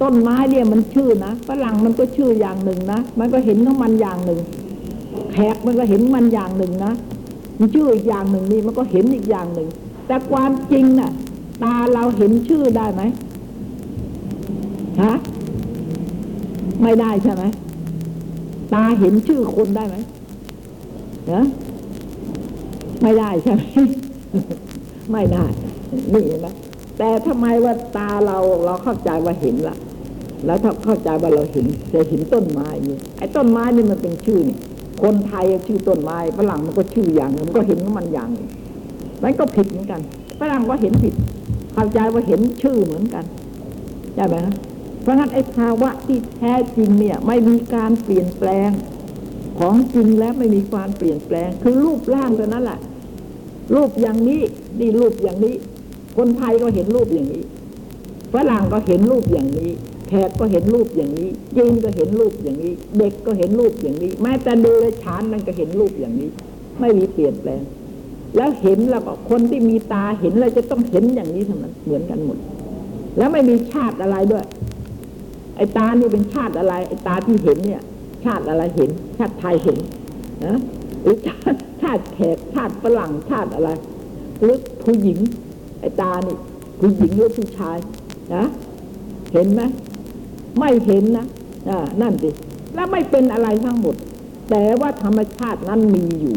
[0.00, 4.40] ต้นไม้เนี่ยมันชื่อนะฝรั่งมันก็ชื่ออย่างหนึ่งนะมันก็เห็นของมันอย่างหนึ่ง
[5.32, 6.92] แขกมันก็เห็นมันอย่างหนึ่งนะ
[7.60, 9.68] มันชื่ออีกอย่างหนึ่งนี่มันก็เห็นอีกอย่างหนึ่ง
[10.06, 11.10] แต่ความจริงน่ะ
[11.62, 13.02] ตาเราเห็นชื่อได้ไหม
[15.02, 15.14] ฮะ
[16.82, 17.44] ไม่ได้ใช่ไหม
[18.74, 19.96] ตาเห็นชื่อคนได้ไหม
[21.28, 21.44] เนะ
[23.02, 23.62] ไม่ได้ใช่ไหม
[25.12, 25.44] ไม่ได้
[26.12, 26.48] นี่นไหม
[26.98, 29.76] แต่ทำไมว่าตาเราเราเข้าใจว่าเห็นละ
[30.46, 34.56] แล้วถ้าเข้าใจว่าเราเห็นจะเห็นต้นไม้นี่ไอ้ต้นไม้นี่มันเป็นชื่อนี่
[35.02, 38.48] คนไทยชื่อต้นไม้ฝรั่งมันก็ชื่ออย่างมันก็เห็นของมันอย่างนึง
[39.22, 40.00] มันก็ผิดเหมือนกัน
[40.40, 41.14] ฝรั่งก็เห็นผิด
[41.74, 43.24] เข้าใจว่าเห็นชื่อเหมือนกัน
[44.14, 44.54] ใช่ไหมฮะ
[45.02, 48.70] เพราะงั้นไอ้ภาวะที่แท้จริงเนี่ย ไม่มีการเปลี่ยนแปลง
[49.58, 52.78] ของจริงแล้วไม่มีความเปลี่ยนแปลง คือรูปร่างเท่านั้นแหละ
[53.74, 54.42] รูปอย่างนี้
[54.78, 55.54] นี่รูปอย่างนี้
[56.16, 57.42] คนไทยก็เห็นรูปอย่างนี้
[58.34, 59.70] ฝรั่งก็เห็นรูปอย่างนี้
[60.08, 66.28] แขกก็เห็นรูปอย่างนี้จีนก็เห็นรูปอย่างนี้ เด็กก็เห็นรูปอย่างนี้ แม้แต่ดูเลยฉานมันก็เห็นรูปอย่างนี้
[66.80, 67.62] ไม่มีเปลี่ยนแปลง
[68.36, 72.38] แล้วเห็นแล้วก็คนที่มีตาเห็นแล้วจะต้องเห็นอย่างนี้เท่านั้นเหมือนกันหมด
[73.18, 74.44] แล้วไม่มีชาติอะไรด้วย
[75.56, 77.82] ไอ้ตานี่เป็นชาติอะไร ไอ้ตาที่เห็นเนี่ย
[78.24, 79.78] ชาติอะไรเห็น ชาติไทยเห็น
[80.46, 80.58] นะ
[81.02, 83.70] หรือชาติชาติแขกชาติฝรั่งชาติอะไร
[84.38, 84.54] หรือ
[84.84, 85.18] ผู้หญิง
[85.80, 86.36] ไอ้ตานี่
[86.80, 87.78] ผู้หญิงหรือผู้ชาย
[88.34, 88.44] นะ
[89.32, 89.62] เห็นไหม
[90.58, 91.26] ไม่เห็นนะ
[91.68, 92.30] อ่านั่นสิ
[92.74, 93.96] แล้วไม่เป็นอะไรทั้งหมด
[94.50, 96.36] แต่ว่าธรรมชาตินั้นมีอยู่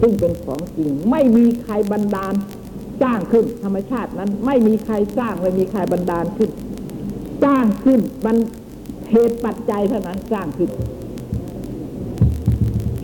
[0.00, 2.34] ซึ่งเป็นของจริง ไม่มีใครบันดาล
[3.02, 6.50] สร้างขึ้น ธรรมชาตินั้น ไม่มีใครสร้างไม่มีใครบันดาลขึ้น
[7.44, 8.36] สร้างขึ้นมัน
[9.12, 10.70] เหตุปัจจัยเท่านั้นสร้างขึ้น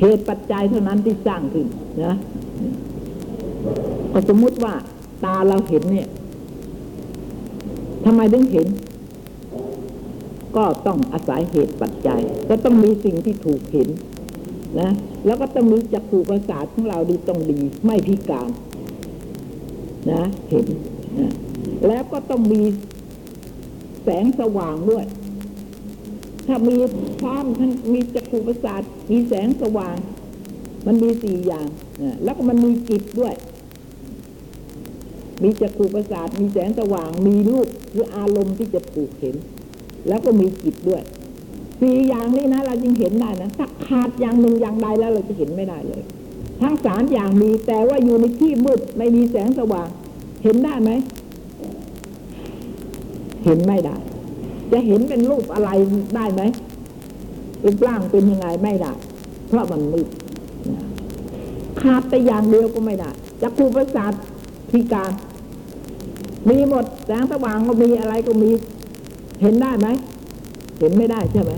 [0.01, 1.67] เหตุปัจจัยเท่านั้นที่สร้างขึ้น
[2.05, 2.15] นะ
[4.13, 4.75] ก็สมมุติว่า
[5.25, 6.09] ตาเราเห็นเนี่ย
[8.05, 8.67] ทำไมถึงเห็น
[10.57, 13.89] ก็ต้องอาศัยเหตุปัจจัย ก็ต้องมีสิ่งที่ถูกเห็น
[14.81, 14.91] นะ
[15.27, 18.49] แล้วก็ต้องมีจักขู่ประสาทของเราดีต้องดี ไม่พิการ
[20.13, 20.67] นะ เห็น
[21.19, 21.31] นะ
[21.87, 22.63] แล้วก็ต้องมี
[24.03, 25.05] แสงสว่างด้วย
[26.51, 26.77] ถ้ามี
[27.21, 29.97] พร้อมทั้งมีจักขู่ประสาทมีแสงสว่าง
[30.87, 31.67] มันมีสี่อย่าง
[32.25, 33.35] แล้วก็มันมีจิตด้วย
[35.43, 39.37] มีจักขู่ประสาทมีแสงสว่าง มีรูปหรืออารมณ์ที่จะถูกเห็น
[40.09, 41.03] แล้วก็มีจิตด้วย
[41.81, 46.03] สี่อย่างนี้นะเราจึงเห็นได้นะถ้าขาดอย่างหนึ่งอย่างใดแล้วเราจะเห็นไม่ได้เลย
[46.63, 49.89] ทั้งสามอย่างมีแต่ว่าอยู่ในที่มืดไม่มีแสงสว่าง
[50.43, 50.91] เห็นได้ไหม
[53.45, 53.97] เห็นไม่ได้
[54.73, 55.71] จะเห็นเป็นรูปอะไร
[56.17, 56.43] ได้ไหม
[57.65, 58.93] รูปร่างเป็นยังไงไม่ได้
[59.49, 60.09] เพราะมันมืด
[61.81, 63.11] ขาดแต่อย่างเดียวก็ไม่ได้
[63.43, 64.13] จักรูประสาท
[64.73, 65.13] พิการ
[66.49, 68.51] มีหมดแสงสว่างก็มีอะไรก็มี
[69.41, 69.89] เห็นได้ไหม
[70.79, 71.53] เห็นไม่ได้ใช่ไหม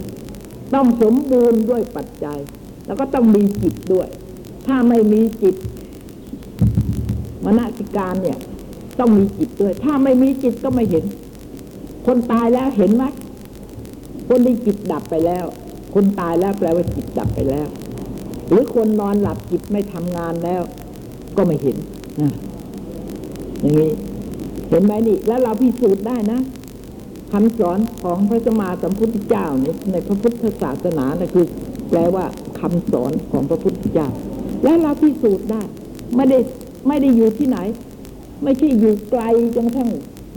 [0.75, 2.38] ต้องสมบูรณ์ด้วยปัจจัย
[2.87, 4.09] แล้วก็ต้องมีจิตด้วย
[4.66, 5.55] ถ้าไม่มีจิต
[7.44, 8.38] มนสิการเนี่ย
[8.98, 11.05] ต้องมีจิตด้วย ถ้าไม่มีจิตก็ไม่เห็น
[12.06, 13.04] คนตายแล้วเห็นไหม
[14.28, 15.44] คนที่จิตดับไปแล้ว
[15.94, 17.66] คนตายแล้วแปลว่าจิตดับไปแล้ว
[18.48, 20.62] หรือคนนอนหลับจิตไม่ทำงานแล้ว
[21.36, 21.76] ก็ไม่เห็น
[23.60, 23.90] อย่างนี้
[24.70, 26.40] เห็นไหมนี่ แล้วเราพิสูจน์ได้นะ
[27.32, 31.46] คำสอนของพระสมมาสัมพุทธเจ้าในในพระพุทธศาสนานะคือ
[31.90, 32.24] แปลว่า
[32.60, 34.08] คำสอนของพระพุทธเจ้า
[34.64, 35.62] และเราพิสูจน์ได้
[36.16, 36.38] ไม่ได้
[36.88, 37.58] ไม่ได้อยู่ที่ไหน
[38.42, 39.22] ไม่ใช่อยู่ไกล
[39.56, 39.90] จนทั่ง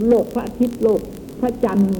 [0.06, 1.00] โลกพระอาทิตย์โลก
[1.40, 1.90] พระจันทร์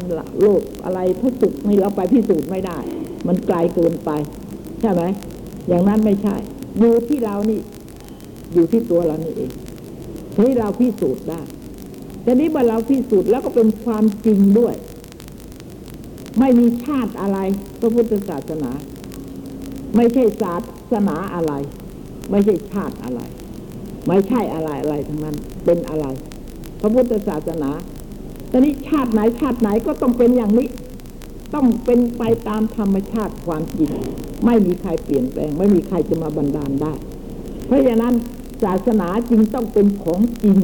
[0.40, 2.78] โลกอะไรพระศุกร์นี่เราไปพิสูจน์ไม่ได้
[3.26, 4.10] มันไกลเกินไป
[4.80, 5.02] ใช่ไหม
[5.68, 6.36] อย่างนั้นไม่ใช่
[6.78, 7.60] อยู่ที่เรานี่
[8.54, 9.50] อยู่ที่ตัวเรานี่เอง
[10.36, 11.40] ที่เราพิสูจน์ได้
[12.22, 14.74] แต่นี้เมื่อเราพิสูจน์แล้วก็เป็นความจริงด้วย
[16.38, 17.38] ไม่มีชาติอะไร
[17.80, 18.70] พระพุทธศาสนา
[19.96, 20.54] ไม่ใช่ศา
[20.92, 21.52] สนาอะไร
[22.30, 23.20] ไม่ใช่ชาติอะไร
[24.06, 26.06] ไม่ใช่อะไรอะไรทั้งนั้นเป็นอะไร
[26.80, 27.70] พระพุทธศาสนา
[28.50, 30.68] ตอนนี้ชาติไหนชาติไหนก็ต้องเป็นอย่างนี้
[31.54, 33.90] ต้องเป็นไปตามธรรมชาติความจริง
[34.44, 36.92] ไม่มีใครเปลี่ยนแปลง ไม่มีใครจะมาบันดาลได้
[37.66, 38.14] เพราะฉะนั้น
[38.62, 40.58] ศาสนาจริงต้องเป็นของจริง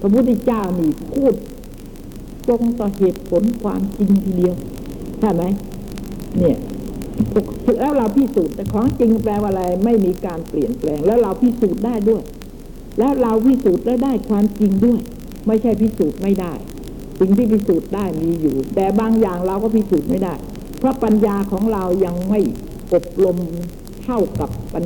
[0.00, 1.34] พระพุทธเจ้านี่พูด
[2.48, 4.54] ตรงต่อเหตุผลความจริงทีเดียว
[5.20, 5.42] ใช่ไหม
[6.38, 6.56] เนี่ย
[7.80, 12.22] แล้วเราพิสูจน์แต่ของจริงแปลว่าอะไร ไม่มีการเปลี่ยนแปลง แล้วเราพิสูจน์ได้ด้วย
[12.98, 15.00] แล้วเราพิสูจน์แล้วได้ความจริงด้วย
[15.46, 16.52] ไม่ใช่พิสูจน์ไม่ได้
[17.18, 20.34] สิ่งที่พิสูจน์ได้มีอยู่ แต่บางอย่างเราก็พิสูจน์ไม่ได้
[20.78, 22.40] เพราะปัญญาของเรายังไม่
[22.94, 23.36] อบรม
[24.02, 24.84] เท่ากับปัญ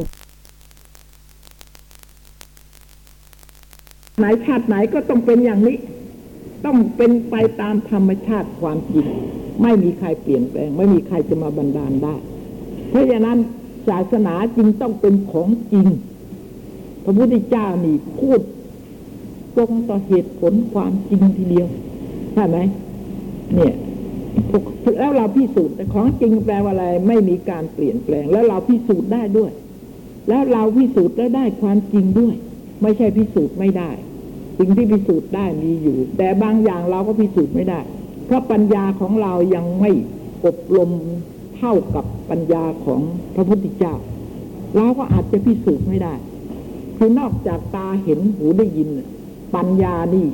[4.18, 5.76] ไหนชาติไหนก็ต้องเป็นอย่างนี้
[6.64, 9.06] ต้องเป็นไปตามธรรมชาติความจริง
[9.62, 12.16] ไม่มีใครเปลี่ยนแปลง ไม่มีใครจะมาบันดาลได้
[12.90, 13.38] เพราะฉะนั้น
[13.88, 15.86] ศาสนาจริงต้องเป็นของจริง
[17.04, 18.40] พระพุทธเจ้านี่พูด
[19.58, 21.68] ตรงต่อเหตุผลความจริงทีเดียว
[22.34, 22.58] ใช่ไหม
[23.54, 23.74] เนี่ย
[24.98, 29.50] แล้วเราพิสูจน์แต่ของจริงแปลว่าอะไร ไม่มีการเปลี่ยนแปลง แล้วเราพิสูจน์ได้ด้วย
[30.28, 32.34] แล้วเราพิสูจน์แล้วได้ความจริงด้วย
[32.82, 33.90] ไม่ใช่พิสูจน์ไม่ได้
[34.58, 37.80] สิ่งที่พิสูจน์ได้มีอยู่ แต่บางอย่างเราก็พิสูจน์ไม่ได้
[38.26, 39.90] เพราะปัญญาของเรายังไม่
[40.46, 40.90] อบรม
[41.56, 43.00] เท่ากับปัญญาของ
[43.34, 43.94] พระพุทธเจ้า
[44.76, 46.14] เราก็อาจจะพิสูจน์ไม่ได้
[46.96, 48.88] คือนอกจากตาเห็นหูได้ยิน
[49.54, 50.26] ปัญญานี่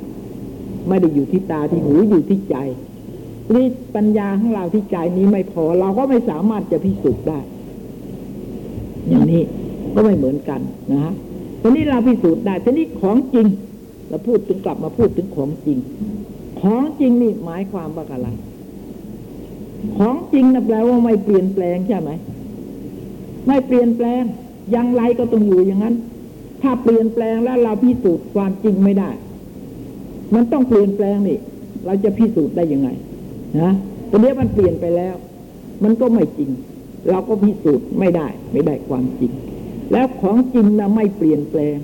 [0.87, 2.57] ไม่ได้อยู่ที่ตาที่หูอยู่ที่ใจ
[3.55, 7.39] นี่ปัญญาของเราที่ใจนี้ไม่พอ เราก็ไม่สามารถจะพิสูจน์ได้
[9.09, 9.41] อย่างนี้
[9.93, 10.59] ก็ไม่เหมือนกัน
[10.91, 11.13] นะฮะ
[11.61, 13.47] ทีนี้เราพิสูจน์ได้ทีนี้ของจริง
[14.09, 15.77] เราพูดถึงกลับมาพูดถึงของจริง
[16.61, 18.27] ของจริงนี่หมายความว่าอะไร
[19.97, 22.11] ของจริงนะแปลว่าไม่เปลี่ยนแปลงใช่ไหม
[23.47, 24.23] ไม่เปลี่ยนแปลง
[24.71, 25.95] อย่างไรก็ต้องอยู่อย่างนั้น
[26.61, 29.09] ถ้าเปลี่ยนแปลงแล้วเราพิสูจน์ความจริงไม่ได้
[30.33, 31.39] มันต้องเปลี่ยนแปลงนี่
[31.85, 32.89] เราจะพิสูจน์ได้ยังไง
[33.61, 33.71] นะ
[34.09, 35.15] ตอนนี้มันเปลี่ยนไปแล้ว
[35.83, 36.49] มันก็ไม่จริง
[37.09, 39.31] เราก็พิสูจน์ไม่ได้ ไม่ได้ความจริง
[39.91, 41.77] แล้วของจริงนะไม่เปลี่ยนแปลง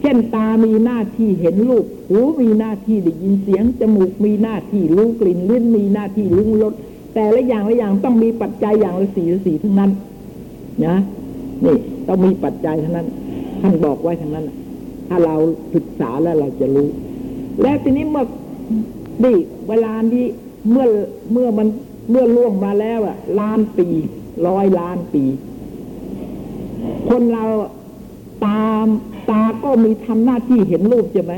[0.00, 6.74] เช่นตามีหน้าที่เห็นรูปหูมีหน้าที่ได้ยินเสียง จมูกมีหน้าที่รู้กลิ่นลิ้นมีหน้าที่ลิ้มรส
[7.14, 9.90] แต่ละอย่างละอย่างต้องมีปัจจัยอย่างละสี่ละสี่ทั้งนั้น
[10.86, 10.96] นะ
[11.64, 11.76] นี่
[12.08, 13.08] ต้องมีปัจจัยทั้งนั้น
[13.62, 14.46] ท่านบอกไว้ทั้งนั้น
[15.08, 15.34] ถ้าเรา
[15.74, 16.88] ศึกษาแล้วเราจะรู้
[17.62, 18.24] แล้วทีนี้เมื่อ
[19.24, 19.34] ดิ
[19.68, 20.26] เวลานี้
[20.70, 20.86] เมื่อ
[21.32, 21.68] เมื่อมัน
[22.10, 23.88] เมื่อล่วงมาแล้วอะล้านปี
[24.48, 25.24] ร้อยล้านปี
[27.08, 27.44] คนเรา
[28.46, 28.86] ตาม
[29.30, 31.34] ตาก็มีทำหน้าที่เห็นรูปใช่ไหม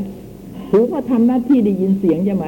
[0.71, 2.47] หูก็ทำหน้าที่ได้ยินเสียงใช่ไหม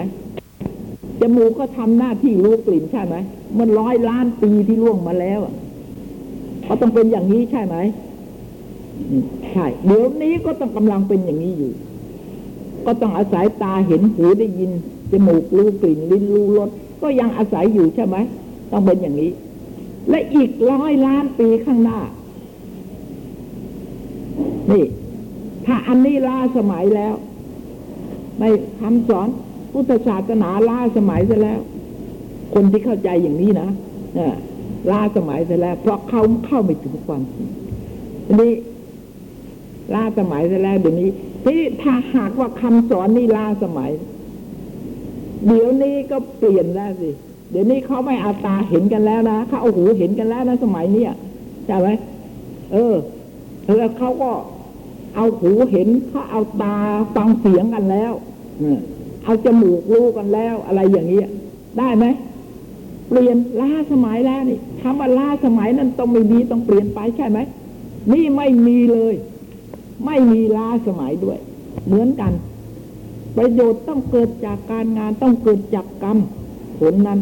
[1.20, 3.16] จมูกก็ทำหน้าที่รู้กลิ่นใช่ไหม
[3.58, 5.54] มันร้อยล้านปีที่ล่วงมาแล้วอะ
[6.66, 7.76] ก็ต้องเป็นอย่างนี้ใช่ไหม
[9.52, 11.72] ใช่เดี๋ยวนี้ก็ต้องกำลังเป็นอย่างนี้อยู่
[12.86, 14.70] ก็ต้องอาศัยตาเห็นหูได้ยิน
[15.10, 16.70] จมูกรู้กลิ่นลิ้นรู้รส
[17.02, 18.16] ก็ยังอาศัยอยู่ใช่ไหม
[18.70, 19.30] ต้องเป็นอย่างนี้
[20.10, 21.98] และอีกร้อยล้านปีข้างหน้า
[24.70, 24.84] นี่
[25.66, 27.14] ถ้าอันนี้ล้าสมัยแล้ว
[28.40, 28.44] ใน
[28.80, 29.28] คำสอน
[29.72, 31.60] พุทธศาสนาล้าสมัยซะแล้ว
[32.54, 33.68] คนที่เข้าใจอย่างนี้นะ
[34.14, 34.34] เนี่ย
[34.90, 37.48] ล้าสมัยซะแล้ว เพราะเขาเข้าไม่ถึงความจริง
[38.26, 38.52] ทีนี้
[39.94, 41.10] ล้าสมัยซะแล้วเดี๋ยวนี้
[41.44, 43.90] ที่ถ้าหากว่าคำสอนนี่ล้าสมัย
[45.46, 47.10] เดี๋ยวนี้ก็เปลี่ยนแล้วสิ
[47.50, 51.04] เดี๋ยวนี้เขาไม่เอาตาเห็นกันแล้วนะเขาเอาหูเห็นกันแล้วนะสมัยนี้
[51.66, 51.88] ใช่ไหม
[52.72, 52.94] เออ
[53.76, 54.30] แล้วเขาก็
[55.16, 56.76] เอาหูเห็นเขาเอาตา
[57.16, 58.12] ฟังเสียงกันแล้ว
[59.24, 61.20] เอาจมูกรู้กันแล้ว อะไรอย่างนี้
[61.78, 62.06] ได้ไหม
[63.08, 67.38] เปลี่ยนล้าสมัยแล้วนี่คำว่าล้าสมัยนั้นต้องไม่มีต้องเปลี่ยนไปใช่ไหม
[68.12, 69.14] นี่ไม่มีเลย
[70.04, 71.38] ไม่มีล้าสมัยด้วย
[71.86, 72.32] เหมือนกัน
[73.36, 76.18] ประโยชน์ต้องเกิดจากการงานต้องเกิดจากกรรม
[76.78, 77.20] ผลนั้น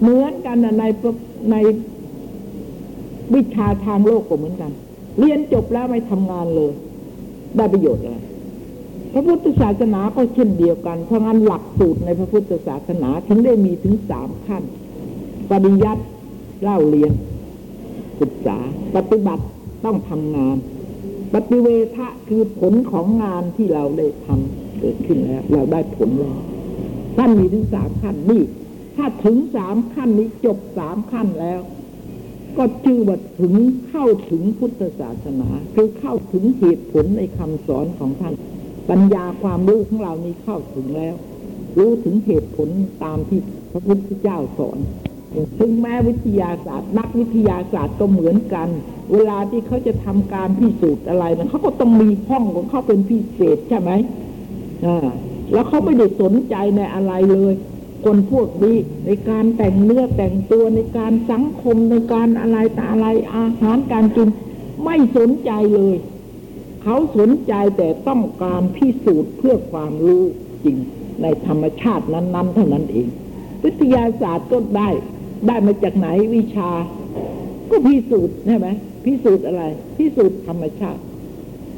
[0.00, 0.84] เหมือนกันใน
[1.50, 1.56] ใน
[3.34, 4.70] วิชาทางโลกก็เหมือนกัน
[5.18, 6.72] เรียนจบแล้วไม่ทำงานเลย
[7.56, 8.18] ได้ประโยชน์อะไร
[9.12, 14.62] พระพุทธศาสนาก็เช่นเดียวกัน เพราะงั้นหลักสูตรในพระพุทธศาสนาถึงได้มีถึงสามขั้น
[15.50, 16.02] ปริยัติ
[16.62, 17.12] เล่าเรียน
[18.20, 18.58] ศึกษา
[18.96, 19.44] ปฏิบัติ
[19.84, 20.56] ต้องทำงาน
[21.34, 26.38] ปฏิเวทะคือผลของงานที่เราได้ทำเกิดขึ้นแล้ว เราได้ผลแล้ว
[27.16, 28.42] ท่านมีถึงสามขั้นนี่
[28.96, 31.60] ถ้าถึงสามขั้นนี้จบสามขั้นแล้ว
[32.56, 33.54] ก็ชื่อว่าถึง
[33.88, 38.34] เข้าถึงพุทธศาสนา คือเข้าถึงเหตุผลในคำสอนของท่าน
[38.90, 41.14] ปัญญาความรู้ของเรานี้เข้าถึงแล้ว
[41.78, 42.68] รู้ถึงเหตุผล
[43.04, 43.40] ตามที่
[43.72, 44.78] พระพุทธเจ้าสอน
[45.58, 48.68] ถึงแม้วิทยาศาสตร์ นักวิทยาศาสตร์ก็เหมือนกัน
[49.12, 53.90] เวลาที่เขาจะทำการพิสูจน์อะไรนะเขาก็ต้องมีห้องของเขาเป็นพิเศษใช่ไหม
[54.86, 55.08] อ่า
[55.52, 57.54] แล้วเขาไม่ได้สนใจในอะไรเลย
[58.04, 58.74] คนพวกดี
[59.06, 63.06] ในการแต่งเนื้อแต่งตัวในการสังคมในการอะไรแต่อะไร
[63.36, 64.28] อาหารการกิน
[64.84, 65.96] ไม่สนใจเลย
[66.82, 70.22] เขาสนใจแต่ต้องการพิสูจน์เพื่อความรู้
[70.64, 70.76] จริง
[71.22, 73.08] ในธรรมชาตินั้น ๆ เท่านั้นเอง
[73.64, 74.88] วิทยาศาสตร์ก็ได้
[75.46, 76.70] ได้มาจากไหนวิชา
[77.70, 78.68] ก็พิสูจน์ใช่ไหม
[79.04, 79.62] พิสูจน์อะไร
[79.96, 81.00] พิสูจน์ธรรมชาติ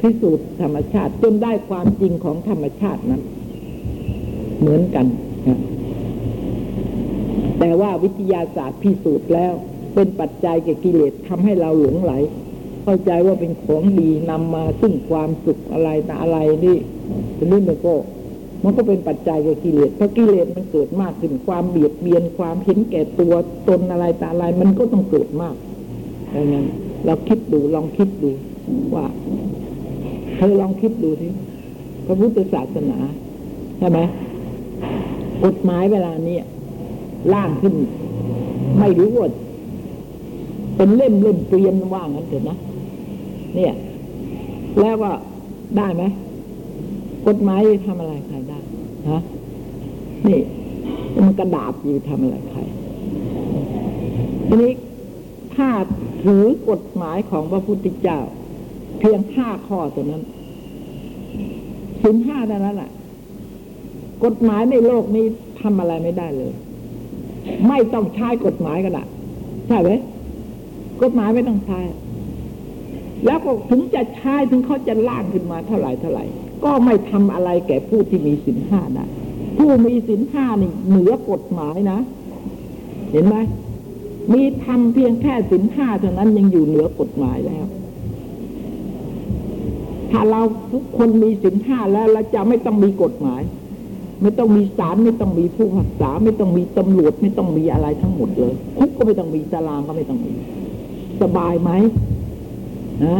[0.01, 3.21] พิสูจน์ธรรมชาติ จนได้ความจริงของธรรมชาตินั้น
[4.59, 5.05] เหมือนกัน
[5.47, 5.59] นะ
[7.59, 9.53] แต่ว่าวิทยาศาสตร์พิสูจน์แล้ว
[9.93, 12.13] เป็นปัจจัยแก่กิเลสทำให้เราหลงไหล
[12.83, 16.77] เข้าใจว่าเป็นของดีนำมาซึ่งความสุขอะไรแต่อะไรนี่
[17.37, 17.93] ทีนี้มันก็
[18.63, 23.33] มันก็เป็นปัจจัยแก่กิเลสเพราะกิเลสมันเกิดมากขึ้นความเบียดเบียนความเห็นแก่ตัว
[23.67, 25.55] ตนอะไรต่อะไรมันก็ต้องเกิดมาก
[26.33, 26.65] ดังนั้น
[27.05, 28.31] เราคิดดูลองคิดดู
[28.95, 29.05] ว่า
[30.37, 31.27] เธอลองคิดดูสิ
[32.05, 32.97] พระพุทธศาสนา
[33.79, 33.99] ใช่ไหม
[35.43, 36.43] กฎหมายเวลานี้ย
[37.33, 37.75] ร่างขึ้น
[38.79, 39.29] ไม่รู้ว่า
[40.75, 42.57] เป็นเล่มเล่มเกลียนว่างั้นเถอะนะ
[43.55, 43.73] เนี่ย
[44.79, 45.11] แล้วก็
[45.77, 46.03] ได้ไหม
[47.27, 48.35] กฎหมายทำอะไรใคร
[49.09, 49.21] ฮะ
[50.27, 50.39] นี่
[51.21, 52.59] มันกระดาษอยู่ทำอะไรใคร
[54.47, 54.73] ทีนี้
[55.55, 55.69] ถ้า
[56.23, 58.19] ถือกฎหมายของพระพุทธเจ้า
[58.99, 60.23] เพียงห้าข้อตัวนั้น
[62.03, 62.91] สินห้าเท่านั้นแหละ
[64.23, 65.25] กฎหมายในโลกนี้
[65.61, 66.53] ทำอะไรไม่ได้เลย
[67.67, 69.05] ไม่ต้องใช้กฎหมายกันละ
[69.67, 69.91] ใช่ไหม
[71.01, 71.79] กฎหมายไม่ต้องใช้
[73.25, 76.25] แล้วก็ถึงจะใช้ถึงเขาจะล่างขึ้นมาเท่าไหร่เท่าไหร่
[76.63, 79.05] ก็ไม่ทำอะไรแก่ผู้ที่มีสินห้าได้
[79.57, 81.99] ผู้มีสินห้านี่เหนือกฎหมายนะ
[83.11, 83.35] เห็นไหม
[84.33, 87.65] มีทำเพียงแค่สินห้าเท่านั้นยังอยู่เหนือกฎหมายแล้ว
[90.11, 90.41] ถ้าเรา
[90.73, 93.41] ทุกคนมีสินห้าแล้วเราจะไม่ต้องมีกฎหมาย
[94.21, 100.31] ไม่ต้องมีศาลไม่ต้องมีผู้พิพากษา ไม่ต้องมีตำรวจไม่ต้องมีอะไรทั้งหมดเลยคุกก็ไม่ต้องมีตารางก็ไม่ต้องมี
[101.21, 101.71] สบายไหม
[103.05, 103.19] นะ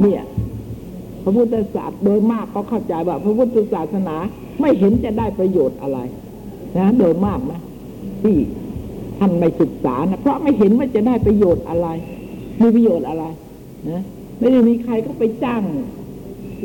[0.00, 0.22] เนี่ย
[1.24, 4.16] พระพุทธศาสนาโดยมากก็เข้าใจว่า พระพุทธศาสนา
[4.60, 5.98] ไม่เห็นจะได้ประโยชน์อะไร
[6.78, 7.60] นะโดยมากนะ
[8.22, 8.36] ที่
[9.18, 11.88] ท่านไม่ศึกษานะเพราะไม่เห็นว่าจะได้ประโยชน์อะไร
[12.60, 13.24] มีประโยชน์อะไร
[13.90, 14.02] นะ
[14.38, 15.62] ไม่ได้มีใครก็ไปจ้าง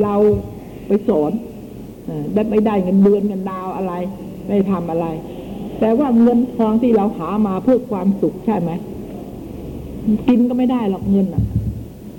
[0.03, 0.15] เรา
[0.87, 1.31] ไปสอน
[2.33, 3.93] ได้ไม่ได้เงินเดือนเงินดาวอะไร
[4.47, 5.07] ไม่ทำอะไร
[5.79, 8.71] แต่ว่าเงินทองที่เราหามาเพื่อความสุขใช่ไหม
[10.27, 11.43] กินก็ไม่ได้หรอกเงินอะ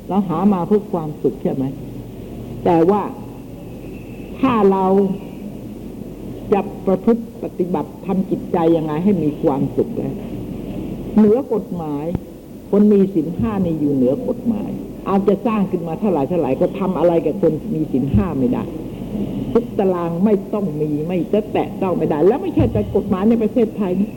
[0.09, 1.65] เราหามาเพื่อความสุขใช่ไหม
[2.65, 3.03] แต่ว่า
[4.41, 4.85] ถ้าเรา
[6.53, 10.15] จะประพฤติปฏิบัติทำจิตใจยังไงให้มีความสุขแล้ว
[11.17, 12.07] เหนือกฎหมาย
[12.71, 14.71] คนมีสินห้านี่อยู่เหนือกฎหมาย
[15.09, 18.65] อาจจะสร้างขึ้นมาเท่าไหร่เท่าไหร่ก็ทำอะไรกับคนมีสินห้าไม่ได้
[19.53, 24.11] ทุกตารางไม่ต้องมีไม่จะแตะต้องไม่ได้ แล้วไม่ใช่แต่กฎหมายในประเทศไทยนะ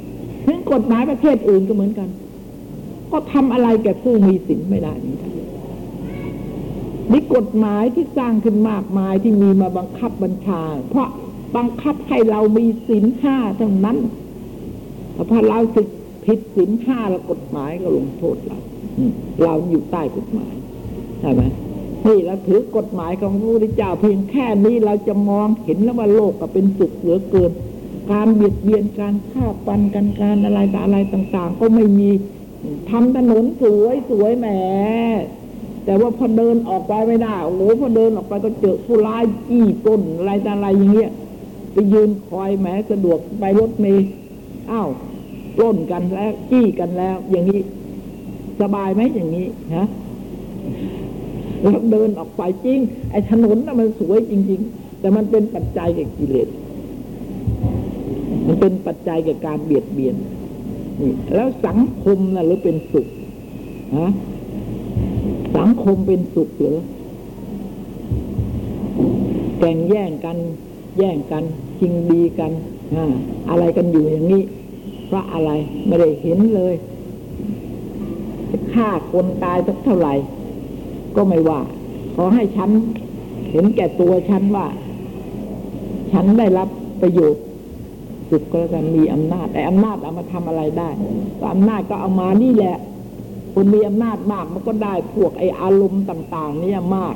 [0.46, 2.10] ถึงกฎหมายประเทศอื่นก็เหมือนกัน
[3.12, 5.33] ก็ทำอะไรแก่ผู้มีสินไม่ได้เหมือนกัน
[7.14, 11.08] นี่กฎหมายที่สร้างขึ้นมากมายที่มีมาบังคับบัญชา เพราะ
[11.56, 13.98] บังคับให้เรามีสินห้าเท่านั้น
[15.14, 15.88] แต่พอเราสึก
[16.26, 18.58] ผิดสินห้าแล้วกฎหมายก็ลงโทษเรา
[19.44, 20.54] เราอยู่ใต้กฎหมาย
[21.20, 21.42] ใช่ไหม
[22.08, 27.52] นี่เราถือกฎหมายของพระพุทธเจ้าเพียงแค่นี้เราจะมองเห็นแล้วว่าโลกก็เป็นสุขเหลือเกิน
[28.12, 32.10] การเบียดเบียนการฆ่าฟันกันการอะไรต่ออะไรต่าง ๆ ก็ไม่มี
[32.90, 34.48] ทำถนนสวยสวยแหม
[35.86, 41.12] แต่ว่าพอเดินออกไปไม่ได้โอ้โหพอเดินออกไปก็เจอผู้ร้ายจี้ปล้นอะไรต่ออะไรอย่างเงี้ย
[41.74, 44.08] ไปยืนคอยแหมสะดวกไปรถเมล์
[44.72, 44.90] อ้าว
[45.58, 47.62] ปล้นกันแล้วจี้กันแล้ว อย่างนี้
[48.62, 49.88] สบายไหมอย่างนี้ฮะ
[51.62, 52.80] แล้วเดินออกไปจริง
[53.12, 56.50] ไอ้ถนนน่ะมันสวยจริง ๆ แต่มันเป็นปัจจัยแก่กิเลส
[58.48, 60.16] มันเป็นปัจจัยแก่การเบียดเบียน
[61.02, 63.08] นี่แล้วสังคมน่ะหรือเป็นสุข
[63.98, 64.12] ฮะ
[65.64, 66.78] สังคมเป็นสุขเหรือ
[69.60, 70.38] แก่งแย่งกัน
[70.98, 71.44] แย่งกัน
[71.80, 72.52] ชิงดีกัน
[73.50, 74.44] อะไรกันอยู่อย่างนี้
[75.08, 75.52] เพราะอะไร
[75.88, 76.74] ไม่ได้เห็นเลย
[78.74, 80.14] ฆ่าคนตายสักเท่าไหร่
[81.16, 81.62] ก็ไม่ว่า
[82.16, 82.70] ขอให้ฉัน
[83.52, 84.68] เห็นแก่ตัวฉันว่า
[86.12, 86.68] ฉันได้รับ
[87.02, 87.44] ประโยชน์
[88.30, 90.90] สุขก็แล้วกันมีอำนาจแต่อำนาจเอามาทำอะไรได้
[91.40, 92.78] ก็อำนาจก็เอามานี่แหละ
[93.54, 97.16] คนมีอำนาจมากมันก็ได้พวกไออารมณ์ต่าง ๆ เนี่ยมาก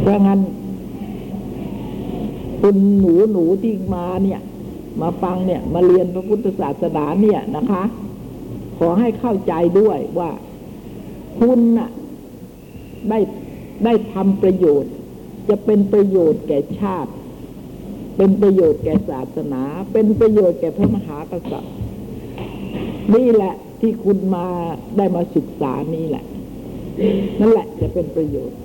[0.00, 0.40] เพราะงั้น
[2.60, 4.40] คุณหนูหนูที่มาเนี่ย
[5.00, 7.82] มาฟังเนี่ย มาเรียนพระพุทธศาสนาเนี่ยนะคะ
[8.78, 10.30] ขอให้เข้าใจด้วยว่า
[11.40, 11.90] คุณน่ะ
[13.08, 13.18] ได้
[13.84, 14.92] ได้ทำประโยชน์
[15.48, 17.10] จะเป็นประโยชน์แก่ชาติ
[18.16, 19.62] เป็นประโยชน์แก่ศาสนา
[19.92, 21.75] เป็นประโยชน์แก่พระมหากษัตริย์
[23.14, 24.46] นี่แหละที่คุณมา
[24.96, 26.24] ได้มาศึกษานี่แหละ
[27.40, 28.58] นั่นแหละจะเป็นประโยชน์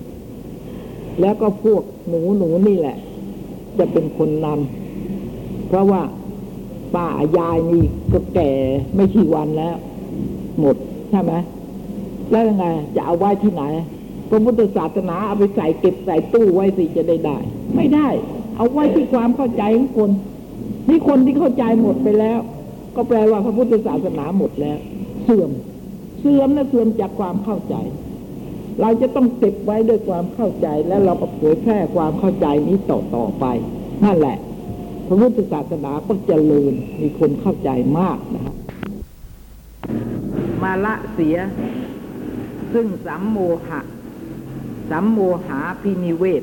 [1.20, 2.96] แล้วก็พวกหนูหนูนี่แหละ
[3.78, 6.02] จะเป็นคนนำเพราะว่า
[6.94, 7.06] ป้า
[7.38, 8.50] ยายนี่ก็แก่
[8.94, 9.76] ไม่กี่วันแล้ว
[10.60, 10.76] หมด
[11.10, 11.32] ใช่ไหม
[12.30, 12.66] แล้วยังไง
[12.96, 13.62] จะเอาไว้ที่ไหน
[14.28, 17.38] พระพุทธศาสนาเอาไปใส่เก็บใส่ตู้ไว้สิจะได้ได้
[17.76, 18.08] ไม่ได้
[18.56, 20.10] เอาไว้ที่ความเข้าใจของคน
[20.88, 22.38] นี่คนที่เข้าใจหมดไปแล้ว
[22.96, 24.78] ก็แปลว่าพระพุทธศาสนาหมดแล้ว
[25.24, 25.50] เสื่อม
[26.20, 27.74] เสื่อมนะเสื่อมจากความเข้าใจ
[28.80, 33.44] เราจะต้องเก็บไว้ด้วยความเข้าใจแล้วเราก็เผยแพร่ความเข้าใจนี้ต่อต่อไป
[34.04, 34.36] นั่นแหละ
[35.06, 38.56] พระพุทธศาสนาก็เจริญมีคนเข้าใจมากนะครับ
[40.62, 41.36] มาละเสีย
[42.72, 43.80] ซึ่งสัมโมหะ
[44.90, 46.42] สัมโมหาพินิเวศ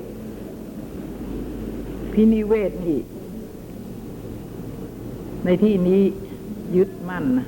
[2.13, 3.01] พินิเวศนี่
[5.45, 6.01] ในที่นี้
[6.75, 7.47] ยึดมั่นนะ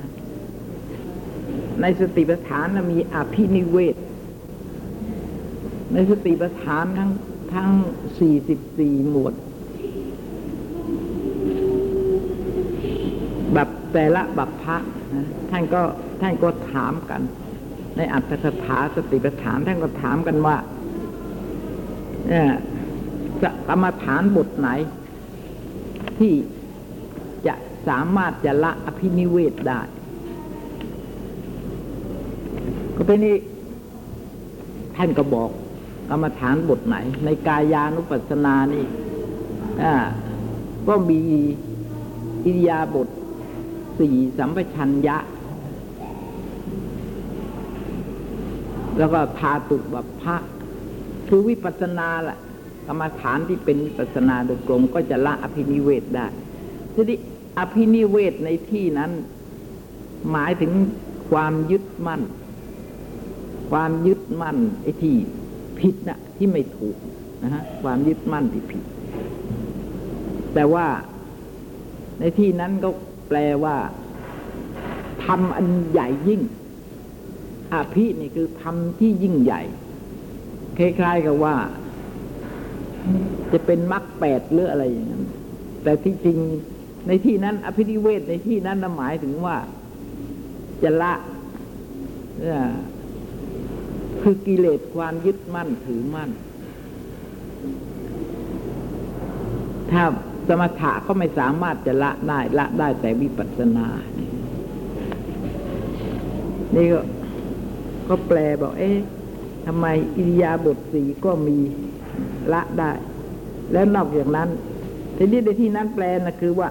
[1.80, 3.96] ในสติปัฏฐานมีอภินิเวศ
[5.92, 7.10] ในสติปัฏฐานทั้ง
[7.54, 7.70] ทั้ง
[8.18, 9.34] สี่สิบสี่หมวด
[13.54, 14.76] แบบแต่ละบัพพะ
[15.50, 15.82] ท่านก็
[16.20, 17.22] ท่านก็ถามกัน
[17.96, 20.56] ในอัตถกถาสติปัฏฐานท่านก็ถามกันว่า
[22.28, 22.46] เนี่ย
[23.42, 24.68] จะกรรมฐานบทไหน
[26.18, 26.32] ที่
[27.88, 29.80] สามารถจะละอภินิเวศได้
[32.96, 33.36] ก็เป็นนี้
[34.96, 35.50] ท่านก็บอก
[36.08, 38.84] กรรมฐานบทไหน ในกายานุปัสสนานี่
[40.88, 41.20] ก็มี
[42.44, 43.08] อิริยาบถ
[43.98, 45.16] สี่สัมปชัญญะ
[48.98, 50.36] แล้วก็ทาตุบัพพะ
[51.28, 52.38] คือวิปัสสนาแหละ
[52.86, 56.26] กรรมฐานที่เป็นวิปัสสนาโดยตรงก็จะละอภินิเวศได้
[56.94, 57.18] ทีนี้
[57.58, 59.10] อภินิเวศในที่นั้น
[60.30, 60.72] หมายถึง
[61.30, 62.22] ความยึดมั่น
[63.70, 65.14] ความยึดมั่นไอ้ที่
[65.78, 66.96] ผิดนะที่ไม่ถูก
[67.42, 68.84] นะฮะความยึดมั่นที่ผิด
[70.54, 70.86] แต่ว่า
[72.18, 72.90] ในที่นั้นก็
[73.28, 73.76] แปลว่า
[75.24, 76.42] ทำอันใหญ่ยิ่ง
[77.72, 79.62] อภินี่คือทำที่ยิ่งใหญ่
[80.78, 81.54] คล้ายๆกับว่า
[83.52, 85.24] จะเป็นมรรคแปดหรืออะไรอย่างนั้น
[85.82, 86.38] แต่ที่จริง
[87.06, 89.56] ในที่นั้น อภินิเวศในที่นั้นหมายถึงว่า
[90.82, 91.12] จะละ
[94.20, 96.30] คือกิเลสความยึดมั่นถือมั่น
[99.90, 100.02] ถ้า
[100.48, 103.86] สมถะก็ไม่สามารถจะละได้ ละได้แต่วิปัสสนา
[106.74, 107.00] นี่ก็
[108.08, 108.98] ก็แปลบอก เอ๊ะ
[109.66, 109.86] ทำไม
[110.16, 111.58] อิริยาบถสีก็มี
[112.52, 112.90] ละได้
[113.72, 114.48] แล้วนอกจากนั้น
[115.16, 116.68] ทีนี้ในที่นั้นแปลนะคือว่า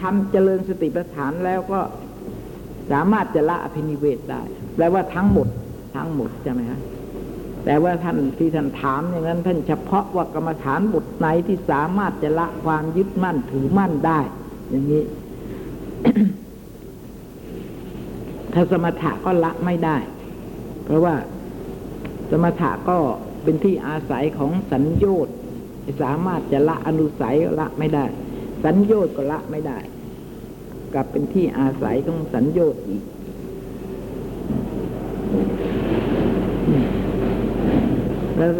[0.00, 1.80] ทำเจริญสติปัฏฐานแล้วก็
[2.92, 4.42] สามารถจะละอภินิเวศได้
[4.74, 5.48] แปลว่าทั้งหมด
[5.96, 6.80] ทั้งหมดใช่ไหมครับ
[7.64, 14.20] แต่ว่าท่านที่ท่านถามอย่างนั้น ท่านเฉพาะว่ากรรมฐานบทไหนที่สามารถจะละความยึดมั่นถือมั่นได้
[14.70, 15.02] อย่างนี้
[18.52, 19.96] ถ้าสมถะก็ละไม่ได้
[20.84, 21.14] เพราะว่า
[22.30, 22.98] สมถะก็
[23.42, 25.34] เป็นที่อาศัยของสัญญชน์
[26.02, 28.04] สามารถจะละอนุสัยละไม่ได้
[28.64, 29.78] สัญญชน์ก็ละไม่ได้
[30.94, 33.02] กลับเป็นที่อาศัยของสัญญชน์อีก
[38.36, 38.52] แล้ว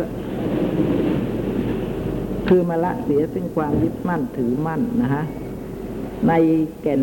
[2.48, 5.24] คือมาละเสียซึ่งความยึดมั่นถือมั่นนะฮะ
[6.28, 6.32] ใน
[6.82, 7.02] แก่น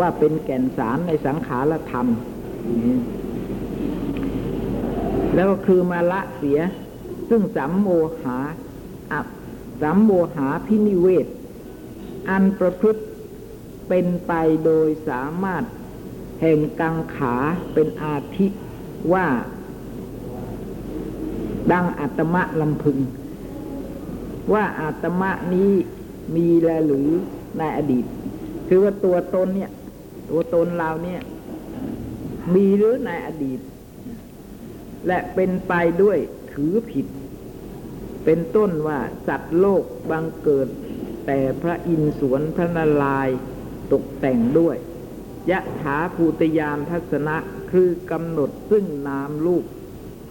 [0.00, 2.06] ว่าเป็นแก่นสารในสังขารธรรม
[5.34, 6.58] แล้วก็คือมาละเสีย
[7.28, 7.88] ซึ่งสัมโม
[8.22, 8.36] หา
[9.12, 9.26] อับ
[9.82, 11.26] สัมโมหาพินิเวศ
[12.30, 13.02] อันประพฤติ
[13.88, 14.32] เป็นไป
[14.64, 15.64] โดยสามารถ
[16.40, 17.34] แห่งกังขา
[17.74, 18.46] เป็นอาทิ
[19.12, 19.26] ว่า
[21.72, 22.98] ดังอัตมะลำพึง
[24.52, 25.72] ว่าอาตมะนี้
[26.36, 27.08] มีแลหรือ
[27.58, 28.04] ในอดีต
[28.68, 29.70] คือว่าตัวตนเนี่ย
[30.30, 31.20] ตัวตนเราเนี่ย
[32.54, 33.60] มีหรือในอดีต
[35.06, 35.72] และเป็นไป
[36.02, 36.18] ด้วย
[36.52, 37.06] ถือผิด
[38.24, 38.98] เป็นต้นว่า
[39.28, 40.68] สัตว์โลกบังเกิด
[41.26, 43.38] แต่พระอินทร์สวนพระนารายณ์
[43.92, 44.76] ตกแต่งด้วย
[45.50, 47.36] ยะถาภูตยานทัศนะ
[47.70, 49.64] คือกำหนดซึ่งนามรูป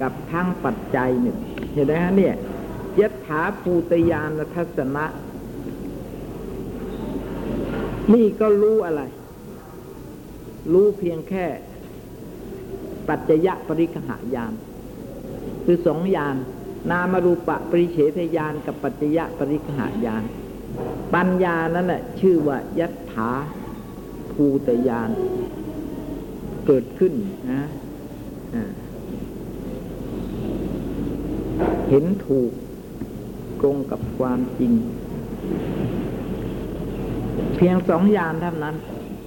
[0.01, 1.37] กับทั้งปัจจัยหนึ่ง
[1.73, 2.35] เห็นไหมฮะเนี่ย
[2.99, 5.05] ยะถาภูตยานทัศนะ
[8.13, 9.01] นี่ก็รู้อะไร
[10.73, 11.45] รู้เพียงแค่
[13.09, 14.53] ปัจจยะปริคหายาน
[15.65, 16.35] คือสองยาน
[16.91, 20.23] นามรูปะปริเฉทยานกับปัจจยะปริคหายาน
[21.15, 23.29] ปัญญานั่นแหละชื่อว่ายัตถา
[24.31, 25.09] ภูตยาน
[26.65, 27.13] เกิดขึ้น
[27.51, 27.63] นะ
[31.89, 32.51] เห็นถูก
[33.59, 34.73] ตรงกับความจริง
[37.55, 38.75] เพียงสองอย่างเท่านั้น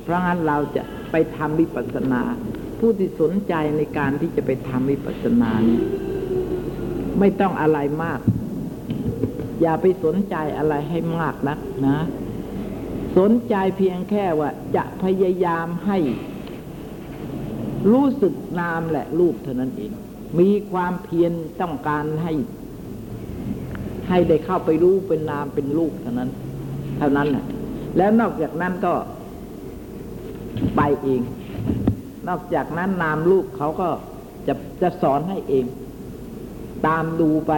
[0.03, 2.22] เพราะงั้นเราจะไปทำวิปัสสนา
[2.78, 5.80] ผู้ที่สนใจในการที่จะไปทำวิปัสสนานี้
[7.18, 8.20] ไม่ต้องอะไรมาก
[9.61, 11.98] อย่าไปสนใจอะไรให้มากนักนะ
[13.18, 15.98] สนใจเพียงแค่ว่า จะพยายามให้
[17.92, 19.92] รู้สึกนามและรูปเท่านั้นเอง
[20.40, 22.32] มีความเพียรต้องการให้
[24.09, 26.30] ให้ได้เข้าไปรู้เป็นนามเป็นรูปเท่านั้น
[26.98, 27.44] เท่านั้นแหละ
[27.96, 28.94] แล้วนอกจากนั้นก็
[30.76, 31.22] ไปเอง
[32.28, 33.88] นอกจากนั้นนามรูปเขาก็
[34.46, 35.64] จะจะสอนให้เอง
[36.86, 37.52] ตามดูไป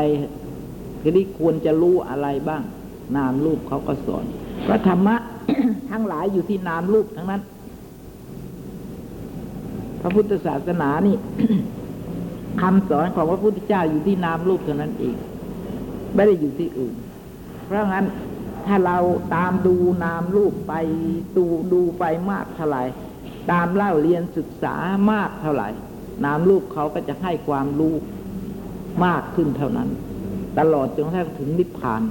[1.02, 2.62] ทีนี้ควรจะรู้อะไรบ้าง
[3.16, 4.24] นามรูปเขาก็สอน
[4.64, 5.16] เพระธรรมะ
[5.90, 7.42] ทั้งหลายอยู่ที่นามรูปทั้งนั้น
[10.00, 11.16] พระพุทธศาสนานี่
[12.60, 15.16] คำสอนของพระพุทธเจ้าอยู่ที่นามรูปเท่านั้นเอง
[16.14, 16.94] ไม่ได้อยู่ที่อื่น
[17.64, 18.06] เพราะงั้น
[18.66, 18.98] ถ้าเรา
[19.34, 20.74] ตามดูนามรูปไป
[21.36, 22.82] ดูดูไปมากเท่าไหร่
[23.50, 24.74] ตามเล่าเรียนศึกษา
[25.10, 25.68] มากเท่าไหร่
[26.24, 27.94] นามรูปเขาก็จะให้ความรู้
[29.04, 29.88] มากขึ้นเท่านั้น
[30.58, 32.02] ตลอดจนกระทั่งถึงนิพพาน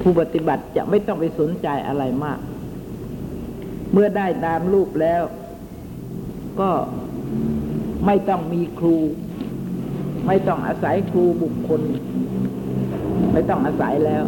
[0.00, 2.38] ผู้ปฏิบัติจะไม่ต้องไปสนใจอะไรมาก
[3.92, 5.22] เมื่อได้นามรูปแล้ว
[6.60, 6.70] ก็
[8.06, 8.96] ไม่ต้องมีครู
[10.26, 11.80] ไม่ต้องอาศัยครูบุคคล
[13.32, 14.24] ไม่ต้องอาศัยแล้ว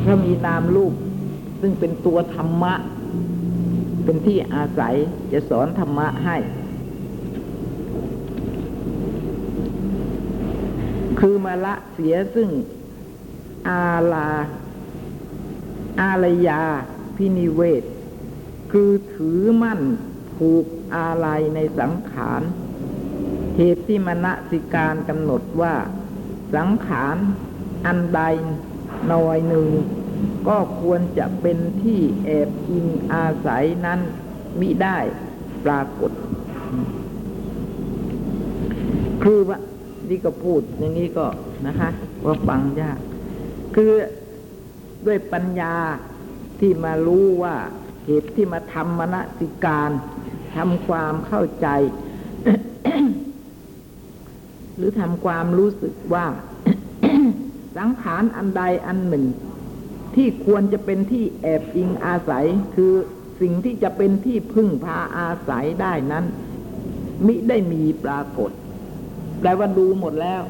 [0.00, 0.92] เพราะมีนามรูป
[1.60, 2.74] ซึ่งเป็นตัวธรรมะ
[4.04, 4.94] เป็นที่อาศัย
[5.32, 6.36] จะสอนธรรมะให้
[11.24, 12.50] คือมาละเสียซึ่ง
[13.68, 14.30] อาลา
[16.00, 16.62] อารยา
[17.16, 17.84] พินิเวศ
[18.72, 19.80] คือถือมั่น
[20.36, 22.42] ผูกอาลัยในสังขาร
[23.56, 25.74] เหตุที่มณสิการกำหนดว่า
[26.54, 27.16] สังขาร
[27.86, 28.22] อันใด
[29.08, 29.68] หน่อยหนึ่ง
[30.48, 34.00] ก็ควรจะเป็นที่แอบอิงอาศัยนั้น
[34.60, 34.98] มิได้
[35.64, 36.10] ปรากฏ
[39.24, 39.58] คือว่า
[40.10, 41.26] นี่ก็พูดอย่างนี้ก็
[41.66, 41.88] นะคะ
[42.24, 42.98] ว่าฟังยาก
[43.74, 43.90] คือ
[45.06, 45.74] ด้วยปัญญา
[46.60, 47.56] ที่มารู้ว่า
[48.06, 49.90] เหตุที่มาทำมณสิการ
[50.56, 51.68] ทำความเข้าใจ
[54.76, 56.26] หรือทำความรู้สึกว่า
[57.76, 59.26] สังขารอันใดอันหนึ่ง
[60.14, 62.46] ที่ควรจะเป็นที่แอบอิงอาศัย
[62.76, 62.92] คือ
[63.40, 66.24] สิ่งที่จะเป็นที่พึ่งพาอาศัยได้นั้น
[67.26, 68.50] มิได้มีปรากฏ
[69.42, 70.42] แปลว่าดูหมดแล้ว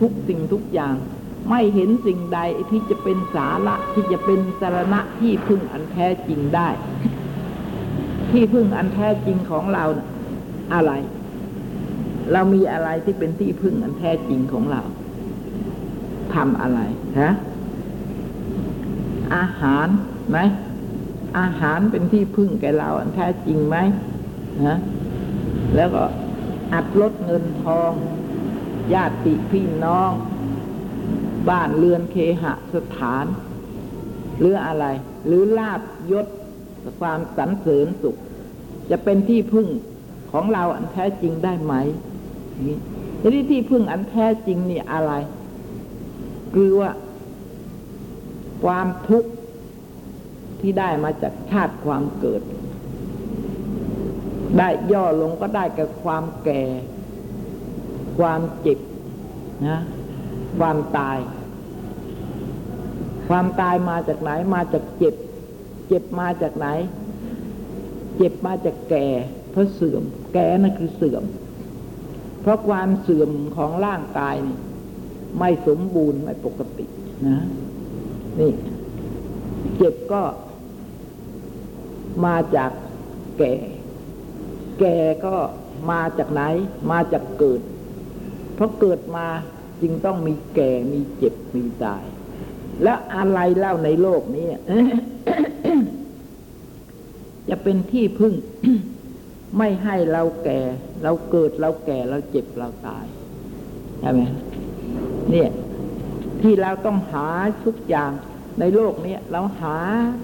[0.00, 0.94] ทุกสิ่งทุกอย่าง
[1.50, 2.38] ไม่เห็นสิ่งใด
[2.70, 6.68] ที่จะเป็นสาระที่จะเป็นสารณะที่พึ่งอันแท้จริงได้
[8.30, 9.84] ที่พึ่งอันแท้จริงของเรา
[10.74, 10.92] อะไร
[12.32, 14.82] เรามีอะไรที่เป็นที่พึ่งอันแท้จริงของเรา
[16.34, 16.80] ทำอะไร
[17.20, 17.32] ฮะ
[19.36, 19.88] อาหาร
[20.30, 20.38] ไหม
[21.38, 23.76] อาหารเป็นที่พึ่งแก่เราอันแท้จริงไหม
[24.66, 24.78] ฮะ
[25.76, 26.02] แล้วก็
[26.72, 27.92] อัดลดเงินทอง
[28.94, 30.12] ญาติพี่น้อง
[31.50, 32.44] บ้านเรือนเคห
[32.74, 33.26] สถาน
[34.38, 34.86] หรืออะไร
[35.26, 35.80] หรือลาบ
[36.12, 36.26] ยศ
[37.00, 38.16] ความสรรเสริญสุข
[38.90, 39.68] จะเป็นที่พึ่ง
[40.32, 41.74] ของเราอันแท้จริงได้ไหม
[42.66, 42.78] นี่
[43.20, 45.12] ทีนี้ที่พึ่งอันแท้จริงนี่อะไร
[46.54, 46.90] คือว่า
[48.64, 49.30] ความทุกข์
[50.60, 52.42] ที่ได้มาจากชาติความเกิด
[54.58, 56.62] ได้ย่อลงก็ได้กับความแก่
[58.18, 58.78] ความเจ็บ
[59.68, 59.80] นะ
[60.58, 61.18] ความตาย
[63.28, 65.14] ความตายมาจากไหนมาจากเจ็บ
[65.88, 66.66] เจ็บมาจากไหน
[68.16, 69.06] เจ็บมาจากแก่
[69.50, 70.02] เพราะเสื่อม
[70.32, 71.24] แก่นั่นคือเสื่อม
[72.42, 74.58] เพราะความเสื่อมของร่างกายนี่
[75.38, 76.86] ไม่สมบูรณ์ไม่ปกติ
[77.26, 77.38] นะ
[78.40, 78.52] นี่
[79.76, 80.22] เจ็บก็
[82.24, 82.70] มาจาก
[83.38, 83.54] แก่
[84.78, 85.36] แก่ก็
[85.90, 86.42] มาจากไหน
[86.90, 87.60] มาจากเกิด
[88.54, 89.26] เพราะเกิดมา
[89.82, 92.04] จึงต้องมีแก่มีเจ็บมีตาย
[92.82, 94.46] แล้วอะไรเล่าในโลกนี้
[97.48, 98.34] จะเป็นที่พึ่ง
[99.58, 100.60] ไม่ให้เราแก่
[101.02, 103.04] เราเกิดเราแก่เราเจ็บเราตาย
[104.00, 104.20] ใช่ไหม
[105.30, 105.50] เนี่ย
[106.40, 107.26] ที่เราต้องหา
[107.64, 108.10] ทุกอย่าง
[108.60, 109.76] ในโลกนี้เราหา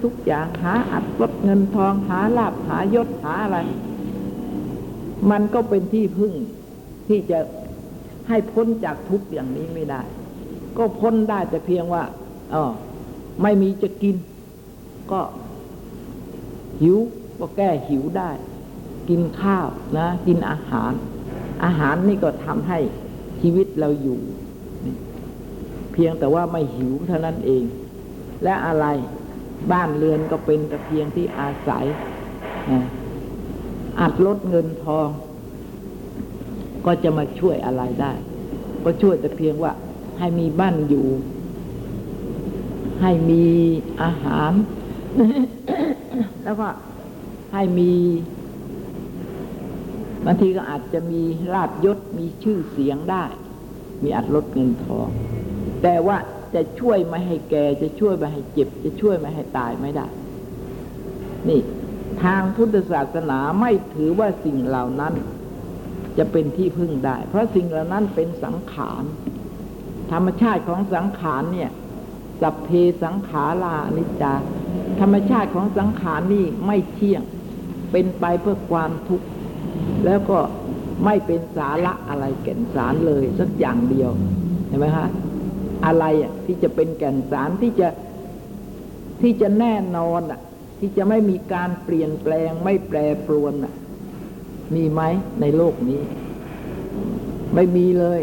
[0.03, 3.59] ทุกอย่างหาอัดลดเงินทองหาลาบหายศหาอะไร
[5.31, 6.33] มันก็เป็นที่พึ่ง
[7.07, 7.39] ที่จะ
[8.29, 10.01] ให้พ้นจากทุกข์อย่างนี้ไม่ได้
[10.77, 12.03] ก็พ้นได้แต่เพียงว่า
[12.53, 12.63] อ๋อ
[13.41, 14.15] ไม่มีจะกิน
[15.11, 15.21] ก็
[16.81, 16.97] หิว
[17.39, 18.31] ก็แก้หิวได้
[19.09, 19.67] กินข้าว
[19.97, 20.93] นะ กินอาหาร
[21.63, 22.79] อาหารนี่ก็ทำให้
[23.41, 24.19] ชีวิตเราอยู่
[25.93, 27.63] เพียงแต่ว่าไม่หิวเท่านั้นเอง
[28.43, 28.85] และอะไร
[29.71, 31.85] บ้านเรือนก็เป็นแต่เพียงที่อาศัย
[32.71, 32.81] นะ
[33.99, 35.09] อัดลดเงินทอง
[36.85, 38.13] ก็จะมาช่วยอะไรได้
[38.83, 39.71] ก็ช่วยแต่เพียงว่า
[40.19, 41.07] ให้มีบ้านอยู่
[43.01, 43.45] ให้มี
[44.03, 44.51] อาหาร
[46.43, 46.67] แล้วก็
[47.53, 47.91] ให้มี
[50.25, 51.21] บางทีก็อาจจะมี
[51.53, 53.25] ลาบยศมีชื่อเสียงได้
[54.03, 55.07] มีอัดลดเงินทอง
[55.83, 56.17] แต่ว่า
[56.53, 60.07] จะช่วยไม่ให้แก่จะช่วยไม่ให้เจ็บ จะช่วยไม่ให้ตายไม่ได้
[61.49, 61.59] นี่
[62.23, 65.13] ทางพุทธศาสนาไม่ถือว่าสิ่งเหล่านั้น
[66.17, 69.03] จะเป็นที่พึ่งได้ เพราะสิ่งเหล่านั้นเป็นสังขาร
[70.11, 71.71] ธรรมชาติของสังขารเนี่ย
[72.41, 72.69] สัพเพ
[73.03, 74.33] สังขารานิจจา
[74.99, 77.23] ธรรมชาติของสังขารนี่ไม่เที่ยง
[77.91, 79.27] เป็นไปเพื่อความทุกข์
[80.05, 80.39] แล้วก็
[81.05, 84.09] ไม่เป็นสาระอะไรแก่นสารเลยสักอย่างเดียว
[84.67, 85.07] เห็นไหมคะ
[85.85, 87.87] อะไรอะที่จะเป็นแก่นสารที่จะ
[89.21, 90.39] ที่จะแน่นอนอะ
[90.83, 93.73] ที่จะไม่มีการเปลี่ยนแปลงไม่แปรปรวนอะ
[94.75, 95.01] มีไหม
[95.41, 96.01] ในโลกนี้
[97.55, 98.21] ไม่มีเลย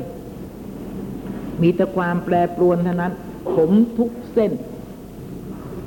[1.63, 3.13] มีแต่ความแปรปรวนเท่านั้น
[3.55, 4.53] ผมทุกเส้น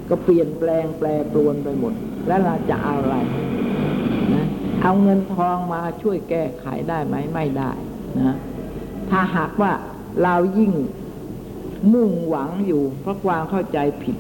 [0.09, 1.93] ก็เปลี่ยนแปลงแปรปรวนไปหมด
[2.27, 3.17] แล้วเราจะเอาอะไร
[4.33, 4.45] นะ
[4.81, 7.71] เอาเงินทองมาช่วยแก้ไขได้ไหมไม่ได้
[8.19, 8.35] นะ
[9.09, 9.71] ถ้าหากว่า
[10.23, 10.73] เรายิ่ง
[11.93, 14.17] มุ่งหวังอยู่เพราะความเข้าใจผิด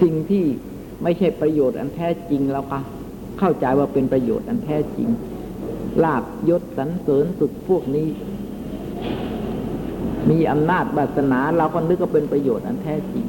[0.00, 0.44] สิ่งที่
[1.02, 2.80] ไม่ใช่ประโยชน์อันแท้จริงแล้วค่ะ
[3.38, 5.08] เข้าใจว่าเป็นประโยชน์อันแท้จริง
[6.04, 8.08] ลาบยศสรรเสริญสุดพวกนี้
[10.30, 13.24] มีอำนาจบาสนาเราก็นึกว่าเป็นประโยชน์อันแท้จริง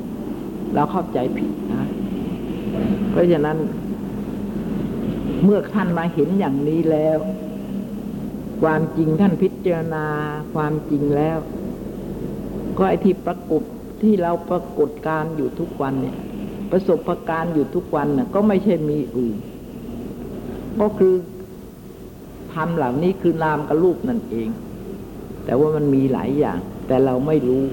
[0.75, 1.87] เราเข้าใจผิดนะ
[3.11, 3.57] เพราะฉะนั้น
[5.43, 7.19] เมื่อท่านมาเห็นอย่างนี้แล้ว
[8.61, 10.05] ความจริงท่านพิจารณา
[10.53, 11.37] ความจริงแล้ว
[12.77, 13.63] ก็ไอ้ที่ปรากฏ
[14.01, 16.17] ที่เราปรากฏการอยู่ทุกวันเนี่ย
[16.71, 19.37] ประสบการณ์อยู่ทุกวันน่ะก็ไม่ใช่มีอื่น
[20.81, 21.13] ก็คือ
[22.53, 24.49] ทำเหล่านี้คือนามกับรูปนั่นเอง
[25.45, 26.57] แต่ว่ามันมีหลายอย่าง
[26.87, 27.63] แต่เราไม่รู้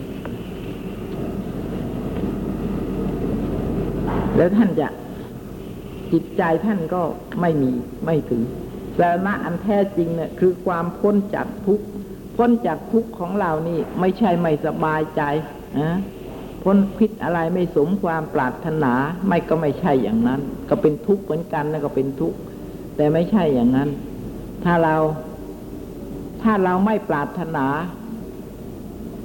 [4.36, 4.88] แล้วท่านจะ
[6.12, 7.02] จิตใจท่านก็
[7.40, 7.70] ไม่มี
[8.04, 8.42] ไม่ถึง
[8.98, 11.80] สาระอันแท้จริงเนี่ยคือความพ้นจากทุก
[12.36, 15.22] พ้นจากทุกของเรานี่ ไม่ใช่ไม่สบายใจ
[15.80, 15.98] นะ
[16.62, 18.92] พ้นคิดอะไรไม่สมความปรารถนา
[19.28, 22.38] ไม่ก็ไม่ใช่อย่างนั้น ก็เป็นทุกข์เหมือนกันนะก็เป็นทุกข์
[22.96, 23.88] แต่ไม่ใช่อย่างนั้น
[24.64, 24.96] ถ้าเรา
[26.42, 27.66] ถ้าเราไม่ปรารถนา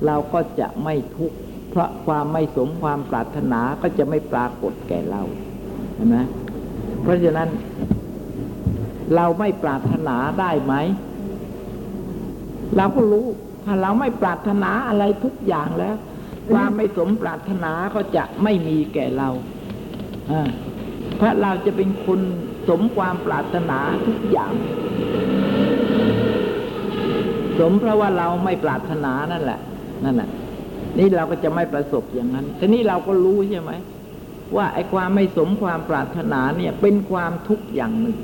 [0.05, 1.37] เราก็จะไม่ทุกข์
[1.69, 5.21] เพราะความไม่สมความปรารถนาก็จะไม่ปรากฏแก่เรา
[5.95, 6.17] เห็นไหม
[7.01, 7.49] เพราะฉะนั้น
[9.15, 10.73] เราไม่ปรารถนาได้ไหม
[12.77, 13.25] เราก็รู้
[13.65, 15.95] ถ้าเราไม่ปรารถนาอะไรทุกอย่างแล้ว
[16.53, 19.29] ความไม่สมปรารถนาก็จะไม่มีแก่เรา
[21.17, 22.19] เพราะเราจะเป็นคน
[22.69, 24.53] สมความปรารถนาทุกอย่าง
[27.59, 29.59] สมเพราะว่าเราไม่ปรารถนานั่นแหละ
[30.03, 30.29] นั่นแหละ
[30.97, 33.71] นี่เราก็จะไม่ประสบอย่างนั้นแต่นี่เราก็รู้ใช่ไหม
[34.55, 38.17] ว่าไอ้ความไม่สมความปรารถนาเนี่ย เป็นความทุกข์อย่างหนึ่ง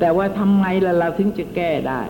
[0.00, 2.00] แต่ว่าทำไงล่ะเราถึงจะแก้ได้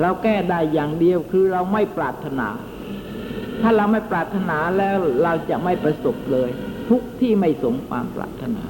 [0.00, 2.48] เราแก้ได้อย่างเดียวคือเราไม่ปรารถนา
[3.62, 6.50] ถ้าเราไม่ปรารถนาแล้วเราจะไม่ประสบเลย
[6.90, 8.64] ทุกที่ไม่สมความปรารถนา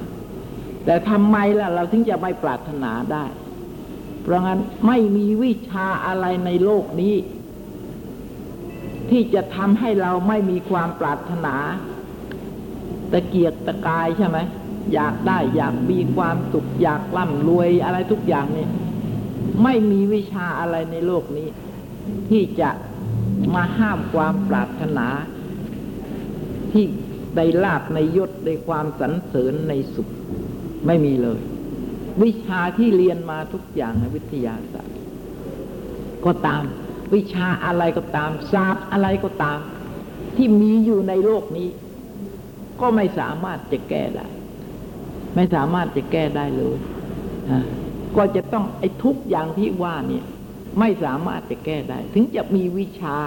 [0.85, 3.25] แต่ทำไมล่ะ เราถึงจะไม่ปรารถนาได้
[4.23, 7.15] เพราะงั้นไม่มีวิชาอะไรในโลกนี้
[9.09, 11.55] ที่จะทำให้เราไม่มีความปรารถนา
[13.11, 14.37] ตะเกียกตะกายใช่ไหม
[14.93, 18.67] อยากได้อยากมีความสุขอยากร่ำรวยอะไรทุกอย่างนี่
[19.63, 21.47] ไม่มีวิชาอะไรในโลกนี้
[22.29, 22.69] ที่จะ
[23.55, 25.07] มาห้ามความปรารถนา
[26.71, 26.85] ที่
[27.35, 30.09] ได้ลาบในยศในความสรรเสริญในสุข
[30.87, 31.39] ไม่มีเลย
[32.23, 34.97] วิชาที่เรียนมาทุกอย่างในวิทยาศาสตร์
[36.25, 36.63] ก็ตาม
[37.13, 39.59] วิชาอะไรก็ตามศาสตร์อะไรก็ตาม
[40.35, 41.69] ที่มีอยู่ในโลกนี้
[42.81, 44.27] ก็ไม่สามารถจะแก้ได้
[45.35, 46.75] ไม่สามารถจะแก้ได้เลย
[48.17, 50.25] ก็จะต้องไอ้ทุกอย่างที่ว่าเนี่ย
[50.79, 53.17] ไม่สามารถจะแก้ได้ ถึงจะมีวิชา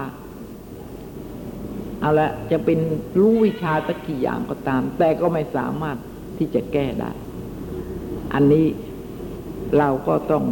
[2.00, 2.78] เอาละจะเป็น
[3.18, 5.96] รู้วิชาตะกี่อย่างก็ตาม แต่ก็ไม่สามารถ
[6.38, 7.10] ที่จะแก้ได้
[8.34, 8.66] อันนี้
[9.78, 10.44] เราก็ต้อง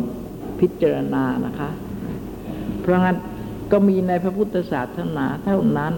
[0.61, 1.71] พิจารณานะคะ
[2.81, 3.17] เพราะงั้น
[3.73, 5.93] ก็มีในพระพุทธศาสนาเท่านั้น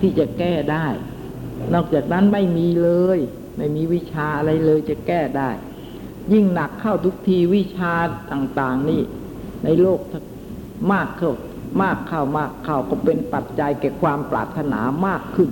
[0.00, 0.86] ที่จะแก้ได้
[1.74, 3.18] นอกจากนั้นไม่มีเลย
[3.56, 5.50] ไม่มีวิชาอะไรเลยจะแก้ได้
[6.32, 7.92] ยิ่งหนักเข้าทุกทีวิชา
[8.32, 9.02] ต่าง ๆ นี่
[9.64, 10.00] ในโลก
[10.92, 11.32] มากเข้า
[11.82, 15.50] มากเข้ามากเข้าก็เป็นปัจจัยแก่ความปรารถนามากขึ้น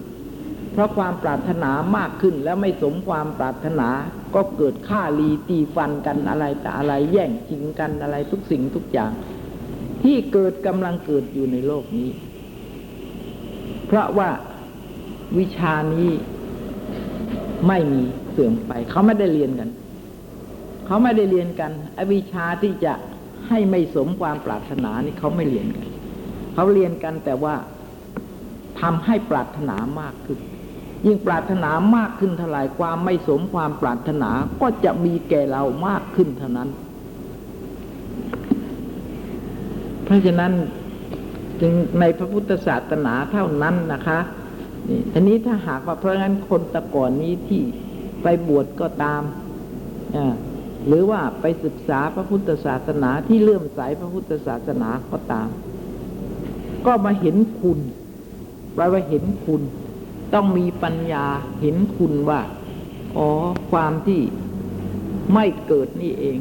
[0.73, 3.89] เพราะความปรารถนามากขึ้นแล้วไม่สมความปรารถนา
[4.35, 9.13] ก็เกิดฆ่าลีตีฟันกันอะไรแต่อะไรแย่งชิงกันอะไรทุกสิ่งทุกอย่าง
[10.03, 12.11] ที่เกิดกำลังเกิดอยู่ในโลกนี้
[13.87, 14.31] เพราะว่า
[15.39, 16.11] วิชานี้
[17.69, 19.69] ไม่มีเสื่อมไป เขาไม่ได้เรียนกัน
[20.87, 22.93] เขาไม่ได้เรียนกันไอ้วิชาที่จะ
[23.49, 25.87] ให้ไม่สมความปรารถนานี่เขาไม่เรียนกัน
[26.55, 27.55] เขาเรียนกันแต่ว่า
[28.81, 30.39] ทำให้ปรารถนามากขึ้น
[31.07, 34.31] ยิ่งปรารถนามากขึ้นเท่าไหร่ความไม่สมความปรารถนา
[34.61, 36.69] ก็จะมีแก่เรามากขึ้นเท่านั้น
[40.05, 40.53] เพราะฉะนั้น
[41.61, 44.19] จึงในพระพุทธศาสนาเท่านั้นนะคะ
[44.89, 47.63] นี่ทีนี้ถ้าหากว่าเพราะงั้นคนตะก่อนนี้ที่
[48.23, 49.23] ไปบวชก็ตาม
[50.17, 50.35] อ่า
[50.87, 55.49] หรือว่าไปศึกษาพระพุทธศาสนาที่เลื่อมใสพระพุทธศาสนาก็ตาม
[56.87, 57.79] ก็มาเห็นคุณ
[58.75, 59.63] แปลว่าเห็นคุณ
[60.35, 61.27] ต้องมีปัญญา
[61.61, 62.41] เห็นคุณว่า
[63.17, 63.31] อ๋อ
[63.71, 64.21] ความที่
[65.35, 66.37] ไม่เกิดนี่เอง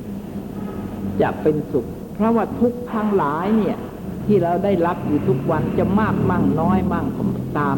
[1.22, 3.78] จะเป็นสุข เพราะว่าทุกข์ทั้งหลายเนี่ย
[4.26, 7.24] ที่เราได้รับอยู่ทุกวันจะมากมั่งน้อยมั่งก็
[7.58, 7.78] ตาม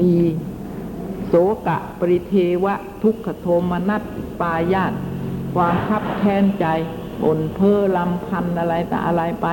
[0.00, 0.12] มี
[1.26, 1.34] โส
[1.66, 2.34] กะปริเท
[2.64, 4.02] วะ ทุกขโทมนัส
[4.40, 4.92] ปายาต
[5.54, 6.66] ความคับแค้นใจ
[7.22, 9.46] บนเพ้อลำพันอะไรแต่อะไรไป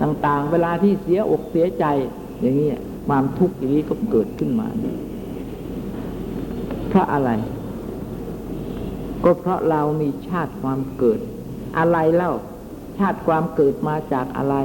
[0.00, 1.84] ต่างๆ เวลาที่เสียอกเสียใจ
[2.40, 2.70] อย่างนี้
[3.06, 4.68] ความทุกข์อย่างนี้ก็เกิดขึ้นมา
[6.88, 7.30] เพราะอะไร
[9.24, 11.20] ก็เพราะเรามีชาติความเกิด
[11.78, 12.32] อะไรเล่า
[12.98, 14.56] ชาติความเกิดมาจากอะไร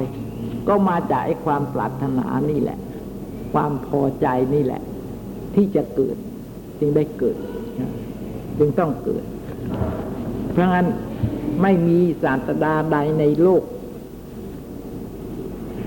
[0.68, 2.78] ก็มาจากไอ้ความปรารถนานี่แหละ
[3.52, 4.82] ความพอใจนี่แหละ
[5.54, 6.16] ที่จะเกิด
[6.78, 7.36] จึงได้เกิด
[8.58, 9.24] จึงต้องเกิด
[10.52, 10.86] เพราะงั้น
[11.62, 13.62] ไม่มีศาสดาใดในโลก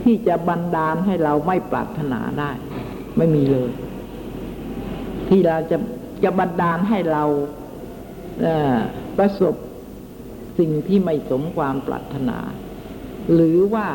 [0.04, 2.52] ที่จะบันดาลให้เราไม่ปรารถนาได้
[3.18, 3.72] ไม่มีเลย
[5.30, 5.78] ที่เราจะ
[6.24, 7.24] จะบันดาลให้เรา
[9.18, 9.56] ประสบ
[10.60, 12.40] สิ่งที่ไม่สมความปรารถนา
[13.34, 13.88] หรือว่า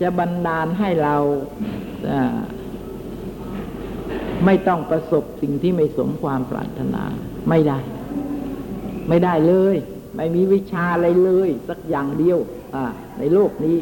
[0.00, 1.16] จะบันดาลให้เรา
[4.44, 7.02] ไม่ต้องประสบสิ่งที่ไม่สมความปรารถนา
[7.48, 7.78] ไม่ได้
[9.08, 9.76] ไม่ได้เลย
[10.16, 12.38] ไม่มีวิชาอะไรเลย สักอย่างเดียว
[13.18, 13.78] ในโลกนี้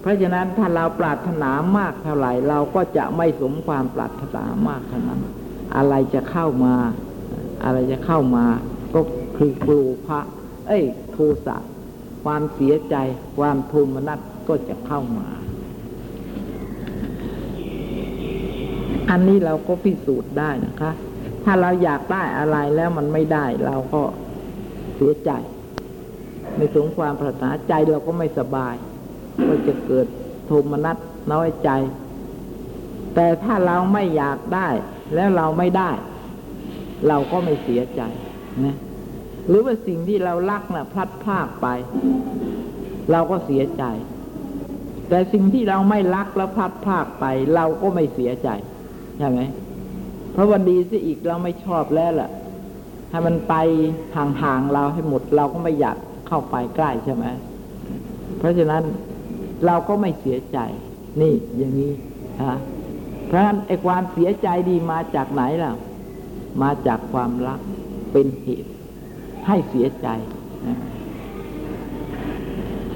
[0.00, 5.20] เพราะฉะนั้นถ้าเราปรารถนามากเท่าไหร่ เราก็จะไม่สมความปรารถนามากเท่านั้น
[5.76, 6.74] อะไรจะเข้ามา
[7.64, 8.44] อะไรจะเข้ามา
[8.94, 9.00] ก็
[9.36, 10.20] คือกลูพระ
[10.68, 11.56] เอ้ย โทสะ
[12.24, 12.96] ความเสียใจ
[13.38, 15.28] ความโทมนัสก็จะเข้ามา
[19.10, 20.92] อันนี้เราก็พิสูจน์ได้นะคะ
[21.44, 24.02] ถ้าเราอยากได้อะไรแล้วมันไม่ได้ เราก็
[25.02, 25.32] สียใจ
[26.56, 28.74] ไม่สมความปรารถนาใจเราก็ไม่สบาย
[29.46, 30.06] ก็จะเกิด
[30.46, 30.96] โทมนัส
[31.32, 31.70] น้อยใจ
[33.14, 34.68] แต่ถ้าเราไม่อยากได้
[35.14, 35.90] แล้วเราไม่ได้
[37.08, 38.02] เราก็ไม่เสียใจ
[38.64, 38.76] นะ
[39.48, 41.66] หรือว่าสิ่งที่เรารักนะ่ะ พลัดพรากไป
[43.10, 43.84] เราก็เสียใจ
[45.08, 47.24] แต่สิ่งที่เราไม่รักแล้วพลัดพรากไป
[47.54, 48.48] เราก็ไม่เสียใจ
[49.18, 49.40] ใช่ไหม
[50.32, 52.30] เพราะวันดีสิอีกเราไม่ชอบแล้วล่ะ
[53.12, 53.54] ให้มันไป
[54.16, 55.96] ห่างๆเราให้หมด เราก็ไม่อยาก
[56.28, 57.26] เข้าไปใกล้ใช่ไหม
[58.38, 58.82] เพราะฉะนั้น
[59.66, 60.58] เราก็ไม่เสียใจ
[61.20, 61.92] นี่อย่างนี้
[62.42, 62.56] ฮะ
[63.26, 65.72] เพราะฉะนั้นไอ้ความเสียใจดีมาจากไหนล่ะ
[66.62, 67.60] มาจากความรัก
[68.12, 68.70] เป็นเหตุ
[69.46, 70.08] ให้เสียใจ
[70.66, 70.78] นะ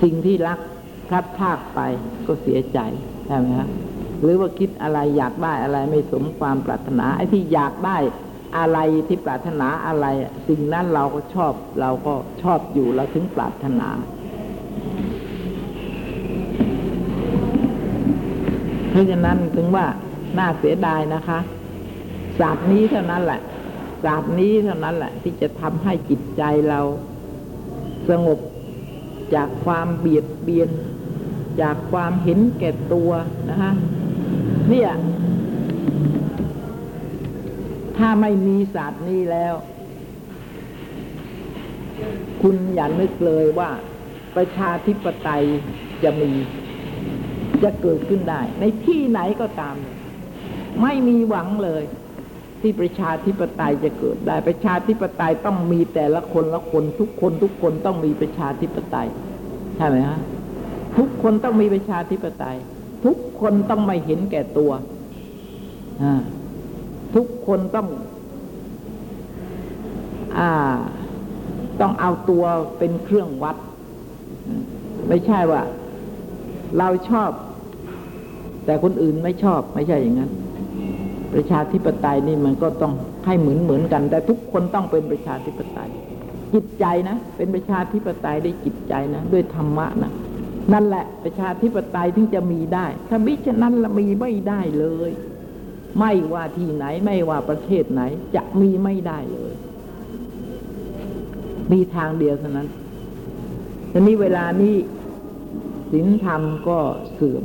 [0.03, 0.59] สิ่งที่รัก
[1.09, 1.81] พลัดพรากไป
[2.27, 2.81] ก็เสียใจ
[3.27, 3.69] ใช่ไหมฮะ
[4.23, 7.97] หรือว่าคิดอะไรอยากได้อะไรไม่สมความปรารถนาไอ้ที่อยากได้
[8.59, 8.79] อะไร
[9.09, 10.07] ที่ปรารถนาอะไร
[10.49, 13.89] สิ่งนั้นเราก็ชอบเราก็ชอบอยู่เราถึงปรารถนา
[18.91, 19.87] เพราะฉะนั้นถึงว่า
[20.39, 21.39] น่าเสียดายนะคะ
[22.39, 23.41] ศาสตร์นี้เท่านั้นแหละ
[24.05, 26.81] ศาสตร์นี้เท่านั้นแหละ ที่จะทำให้จิตใจเรา
[28.09, 28.39] สงบ
[29.35, 30.71] จากความเบียดเบียน
[31.63, 33.11] จากความเห็นแก่ตัว
[33.51, 33.73] นะฮะ
[34.69, 34.91] เนี่ย
[37.99, 39.55] ถ้าไม่มีศาสตร์นี้แล้ว
[42.43, 43.71] คุณอย่านึกเลยว่า
[44.37, 45.45] ประชาธิปไตย
[46.03, 46.33] จะมี
[47.63, 49.77] จะเกิดขึ้นได้ ในที่ไหนก็ตาม
[50.83, 51.83] ไม่มีหวังเลย
[52.61, 59.09] ที่ประชาธิปไตยจะเกิดได้ ประชาธิปไตยต้องมีแต่ละคนละคนทุกคนทุกคนต้องมีประชาธิปไตย
[59.77, 60.19] ใช่ไหมฮะ
[60.97, 62.57] ทุกคนต้องมีประชาธิปไตย
[63.05, 64.71] ทุกคนต้องไม่เห็นแก่ตัว
[66.03, 66.21] อ่า
[67.15, 67.89] ทุกคนต้อง
[70.39, 70.41] อ
[71.81, 72.45] ต้องเอาตัว
[72.79, 73.57] เป็นเครื่องวัด
[75.09, 75.63] ไม่ใช่ว่า
[76.79, 77.31] เราชอบ
[78.65, 80.31] แต่คนอื่นไม่ชอบไม่ใช่อย่างนั้น
[81.35, 82.93] ประชาธิปไตยนี่มันก็ต้อง
[83.27, 85.91] ให้เหมือนเหมือนกัน แต่ทุกคนต้องเป็นประชาธิปไตย
[86.55, 90.13] จิตใจนะ เป็นประชาธิปไตยได้วยจิตใจนะ ด้วยธรรมะนะ
[90.73, 95.11] นั่นแหละประชาธิปไตยถึงจะมีได้ ถ้ามิฉะนั้นละมีไม่ได้เลย
[95.99, 98.03] ไม่ว่าที่ไหนไม่ว่าประเทศไหน
[98.35, 99.55] จะมีไม่ได้เลย
[101.73, 102.69] มีทางเดียวเท่านั้น
[103.93, 104.75] ทีนี้เวลานี้
[105.93, 106.79] ศีลธรรมก็
[107.15, 107.45] เสื่อม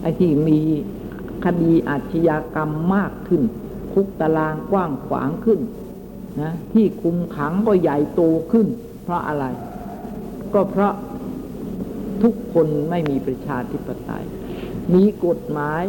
[0.00, 0.60] ไอ้ที่มี
[1.44, 3.42] คดีอาชญากรรมมากขึ้น
[3.92, 5.60] คุกตารางกว้างขวางขึ้น
[6.40, 8.22] นะที่คุมขังก็ใหญ่โต
[8.52, 8.66] ขึ้น
[9.02, 9.44] เพราะอะไร
[10.54, 10.94] ก็เพราะ
[12.22, 14.24] ทุกคนไม่มีประชาธิปไตย
[14.94, 15.82] มีกฎหมาย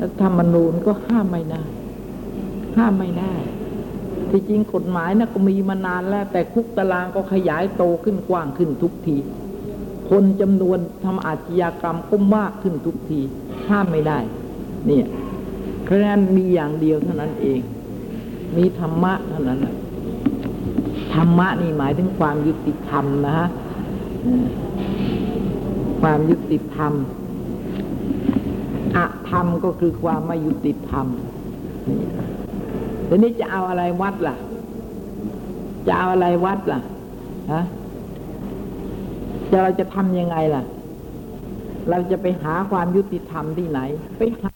[0.00, 1.62] รัฐธรรมนูญก็ห้ามไม่ได้
[2.76, 3.34] ห้ามไม่ได้
[4.30, 9.16] ที่จริงกฎหมายนะก็มีมานานแล้ว แต่คุกตารางก็ขยายโตขึ้นกว้างขึ้นทุกที
[10.10, 13.20] คนจำนวนทำอาชญากรรมก็มากขึ้นทุกที
[13.68, 14.18] ห้ามไม่ได้
[14.86, 15.06] เนี่ย
[15.84, 17.60] เพราะฉะนั้นมีอย่างเดียวเท่านั้นเอง
[18.56, 19.60] มีธรรมะเท่านั้น
[21.14, 23.48] ธรรมะนี่หมายถึงความยุติธรรมนะฮะ
[26.00, 26.92] ความยุติธรรม
[28.96, 28.98] อ
[29.30, 31.06] ธรรมก็คือความไม่ยุติธรรม
[31.88, 31.98] นี่
[33.08, 34.36] ทีนี้จะเอาอะไรวัดล่ะ
[35.86, 36.80] จะเอาอะไรวัดล่ะ
[37.52, 37.62] ฮะ
[39.50, 40.62] จะเราจะทำยังไงล่ะ
[41.90, 43.80] เราจะไปหาความยุติธรรมที่ไหน
[44.18, 44.50] ไปหา